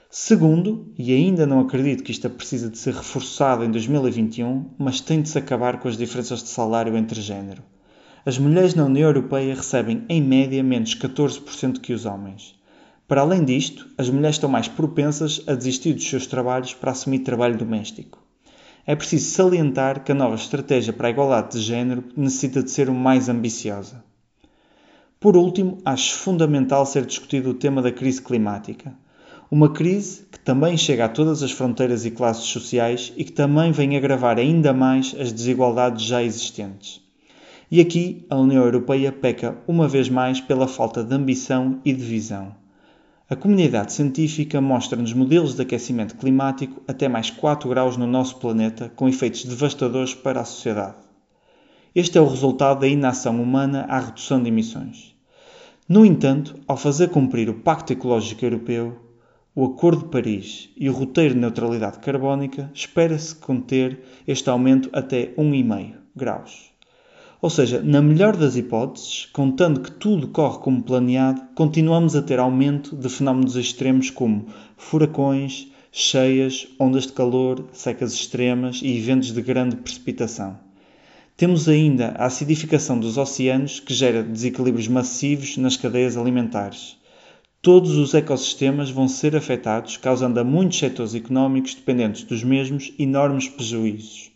Segundo, 0.08 0.92
e 0.96 1.12
ainda 1.12 1.44
não 1.44 1.58
acredito 1.58 2.04
que 2.04 2.12
isto 2.12 2.30
precisa 2.30 2.70
de 2.70 2.78
ser 2.78 2.94
reforçado 2.94 3.64
em 3.64 3.70
2021, 3.72 4.64
mas 4.78 5.00
tem 5.00 5.20
de 5.20 5.28
se 5.28 5.38
acabar 5.38 5.80
com 5.80 5.88
as 5.88 5.96
diferenças 5.96 6.40
de 6.40 6.50
salário 6.50 6.96
entre 6.96 7.20
género. 7.20 7.64
As 8.24 8.38
mulheres 8.38 8.76
na 8.76 8.84
União 8.84 9.08
Europeia 9.08 9.56
recebem 9.56 10.04
em 10.08 10.22
média 10.22 10.62
menos 10.62 10.94
14% 10.94 11.80
que 11.80 11.92
os 11.92 12.06
homens. 12.06 12.57
Para 13.08 13.22
além 13.22 13.44
disto, 13.44 13.88
as 13.98 14.08
mulheres 14.08 14.36
estão 14.36 14.48
mais 14.48 14.68
propensas 14.68 15.42
a 15.48 15.54
desistir 15.54 15.94
dos 15.94 16.08
seus 16.08 16.28
trabalhos 16.28 16.72
para 16.74 16.92
assumir 16.92 17.20
trabalho 17.20 17.58
doméstico 17.58 18.28
é 18.88 18.96
preciso 18.96 19.32
salientar 19.32 20.02
que 20.02 20.12
a 20.12 20.14
nova 20.14 20.34
estratégia 20.34 20.94
para 20.94 21.08
a 21.08 21.10
igualdade 21.10 21.52
de 21.52 21.60
género 21.60 22.02
necessita 22.16 22.62
de 22.62 22.70
ser 22.70 22.88
o 22.88 22.94
mais 22.94 23.28
ambiciosa. 23.28 24.02
Por 25.20 25.36
último, 25.36 25.76
acho 25.84 26.14
fundamental 26.14 26.86
ser 26.86 27.04
discutido 27.04 27.50
o 27.50 27.54
tema 27.54 27.82
da 27.82 27.92
crise 27.92 28.22
climática. 28.22 28.94
Uma 29.50 29.74
crise 29.74 30.26
que 30.32 30.38
também 30.38 30.74
chega 30.78 31.04
a 31.04 31.08
todas 31.10 31.42
as 31.42 31.50
fronteiras 31.50 32.06
e 32.06 32.10
classes 32.10 32.44
sociais 32.44 33.12
e 33.14 33.24
que 33.24 33.32
também 33.32 33.72
vem 33.72 33.94
agravar 33.94 34.38
ainda 34.38 34.72
mais 34.72 35.14
as 35.20 35.32
desigualdades 35.32 36.06
já 36.06 36.22
existentes. 36.22 37.02
E 37.70 37.82
aqui 37.82 38.24
a 38.30 38.36
União 38.36 38.64
Europeia 38.64 39.12
peca 39.12 39.58
uma 39.68 39.86
vez 39.86 40.08
mais 40.08 40.40
pela 40.40 40.66
falta 40.66 41.04
de 41.04 41.14
ambição 41.14 41.78
e 41.84 41.92
de 41.92 42.02
visão. 42.02 42.56
A 43.30 43.36
comunidade 43.36 43.92
científica 43.92 44.58
mostra-nos 44.58 45.12
modelos 45.12 45.54
de 45.54 45.60
aquecimento 45.60 46.16
climático 46.16 46.82
até 46.88 47.10
mais 47.10 47.28
4 47.28 47.68
graus 47.68 47.94
no 47.94 48.06
nosso 48.06 48.36
planeta, 48.36 48.90
com 48.96 49.06
efeitos 49.06 49.44
devastadores 49.44 50.14
para 50.14 50.40
a 50.40 50.46
sociedade. 50.46 50.96
Este 51.94 52.16
é 52.16 52.22
o 52.22 52.26
resultado 52.26 52.80
da 52.80 52.88
inação 52.88 53.42
humana 53.42 53.84
à 53.86 53.98
redução 54.00 54.42
de 54.42 54.48
emissões. 54.48 55.14
No 55.86 56.06
entanto, 56.06 56.54
ao 56.66 56.78
fazer 56.78 57.10
cumprir 57.10 57.50
o 57.50 57.60
Pacto 57.60 57.92
Ecológico 57.92 58.46
Europeu, 58.46 58.98
o 59.54 59.66
Acordo 59.66 60.04
de 60.04 60.08
Paris 60.08 60.70
e 60.74 60.88
o 60.88 60.94
roteiro 60.94 61.34
de 61.34 61.40
neutralidade 61.40 61.98
carbónica, 61.98 62.70
espera-se 62.72 63.34
conter 63.34 64.04
este 64.26 64.48
aumento 64.48 64.88
até 64.90 65.34
1,5 65.36 65.96
graus. 66.16 66.67
Ou 67.40 67.48
seja, 67.48 67.80
na 67.80 68.02
melhor 68.02 68.36
das 68.36 68.56
hipóteses, 68.56 69.28
contando 69.32 69.80
que 69.80 69.92
tudo 69.92 70.26
corre 70.26 70.58
como 70.58 70.82
planeado, 70.82 71.40
continuamos 71.54 72.16
a 72.16 72.22
ter 72.22 72.40
aumento 72.40 72.96
de 72.96 73.08
fenómenos 73.08 73.54
extremos 73.54 74.10
como 74.10 74.46
furacões, 74.76 75.68
cheias, 75.92 76.66
ondas 76.80 77.06
de 77.06 77.12
calor, 77.12 77.64
secas 77.72 78.12
extremas 78.12 78.80
e 78.82 78.98
eventos 78.98 79.32
de 79.32 79.40
grande 79.40 79.76
precipitação. 79.76 80.58
Temos 81.36 81.68
ainda 81.68 82.08
a 82.18 82.26
acidificação 82.26 82.98
dos 82.98 83.16
oceanos, 83.16 83.78
que 83.78 83.94
gera 83.94 84.24
desequilíbrios 84.24 84.88
massivos 84.88 85.56
nas 85.56 85.76
cadeias 85.76 86.16
alimentares. 86.16 86.96
Todos 87.62 87.96
os 87.96 88.14
ecossistemas 88.14 88.90
vão 88.90 89.06
ser 89.06 89.36
afetados, 89.36 89.96
causando 89.96 90.40
a 90.40 90.44
muitos 90.44 90.80
setores 90.80 91.14
económicos 91.14 91.74
dependentes 91.74 92.24
dos 92.24 92.42
mesmos 92.42 92.92
enormes 92.98 93.46
prejuízos. 93.46 94.32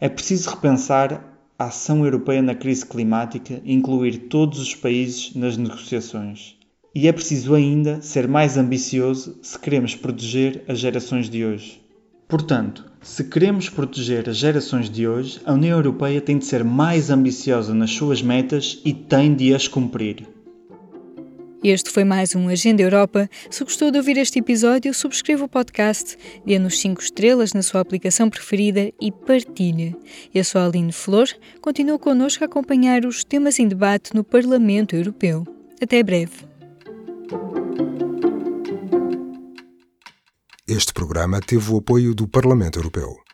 É 0.00 0.08
preciso 0.08 0.50
repensar 0.50 1.29
a 1.60 1.64
ação 1.64 2.06
europeia 2.06 2.40
na 2.40 2.54
crise 2.54 2.86
climática 2.86 3.60
incluir 3.66 4.16
todos 4.30 4.58
os 4.58 4.74
países 4.74 5.34
nas 5.34 5.58
negociações. 5.58 6.56
E 6.94 7.06
é 7.06 7.12
preciso 7.12 7.54
ainda 7.54 8.00
ser 8.00 8.26
mais 8.26 8.56
ambicioso 8.56 9.38
se 9.42 9.58
queremos 9.58 9.94
proteger 9.94 10.64
as 10.66 10.78
gerações 10.78 11.28
de 11.28 11.44
hoje. 11.44 11.78
Portanto, 12.26 12.90
se 13.02 13.24
queremos 13.24 13.68
proteger 13.68 14.26
as 14.26 14.38
gerações 14.38 14.88
de 14.88 15.06
hoje, 15.06 15.38
a 15.44 15.52
União 15.52 15.76
Europeia 15.76 16.22
tem 16.22 16.38
de 16.38 16.46
ser 16.46 16.64
mais 16.64 17.10
ambiciosa 17.10 17.74
nas 17.74 17.90
suas 17.90 18.22
metas 18.22 18.80
e 18.82 18.94
tem 18.94 19.34
de 19.34 19.54
as 19.54 19.68
cumprir. 19.68 20.26
Este 21.62 21.90
foi 21.90 22.04
mais 22.04 22.34
um 22.34 22.48
Agenda 22.48 22.80
Europa. 22.80 23.28
Se 23.50 23.62
gostou 23.62 23.90
de 23.90 23.98
ouvir 23.98 24.16
este 24.16 24.38
episódio, 24.38 24.94
subscreva 24.94 25.44
o 25.44 25.48
podcast, 25.48 26.16
dê-nos 26.44 26.80
5 26.80 27.02
estrelas 27.02 27.52
na 27.52 27.62
sua 27.62 27.82
aplicação 27.82 28.30
preferida 28.30 28.90
e 28.98 29.12
partilhe. 29.12 29.94
Eu 30.34 30.42
sou 30.42 30.58
a 30.58 30.64
Aline 30.64 30.90
Flor, 30.90 31.28
continuo 31.60 31.98
connosco 31.98 32.42
a 32.42 32.46
acompanhar 32.46 33.04
os 33.04 33.24
temas 33.24 33.58
em 33.58 33.68
debate 33.68 34.14
no 34.14 34.24
Parlamento 34.24 34.96
Europeu. 34.96 35.46
Até 35.82 36.02
breve. 36.02 36.48
Este 40.66 40.94
programa 40.94 41.40
teve 41.40 41.70
o 41.72 41.76
apoio 41.76 42.14
do 42.14 42.26
Parlamento 42.26 42.78
Europeu. 42.78 43.29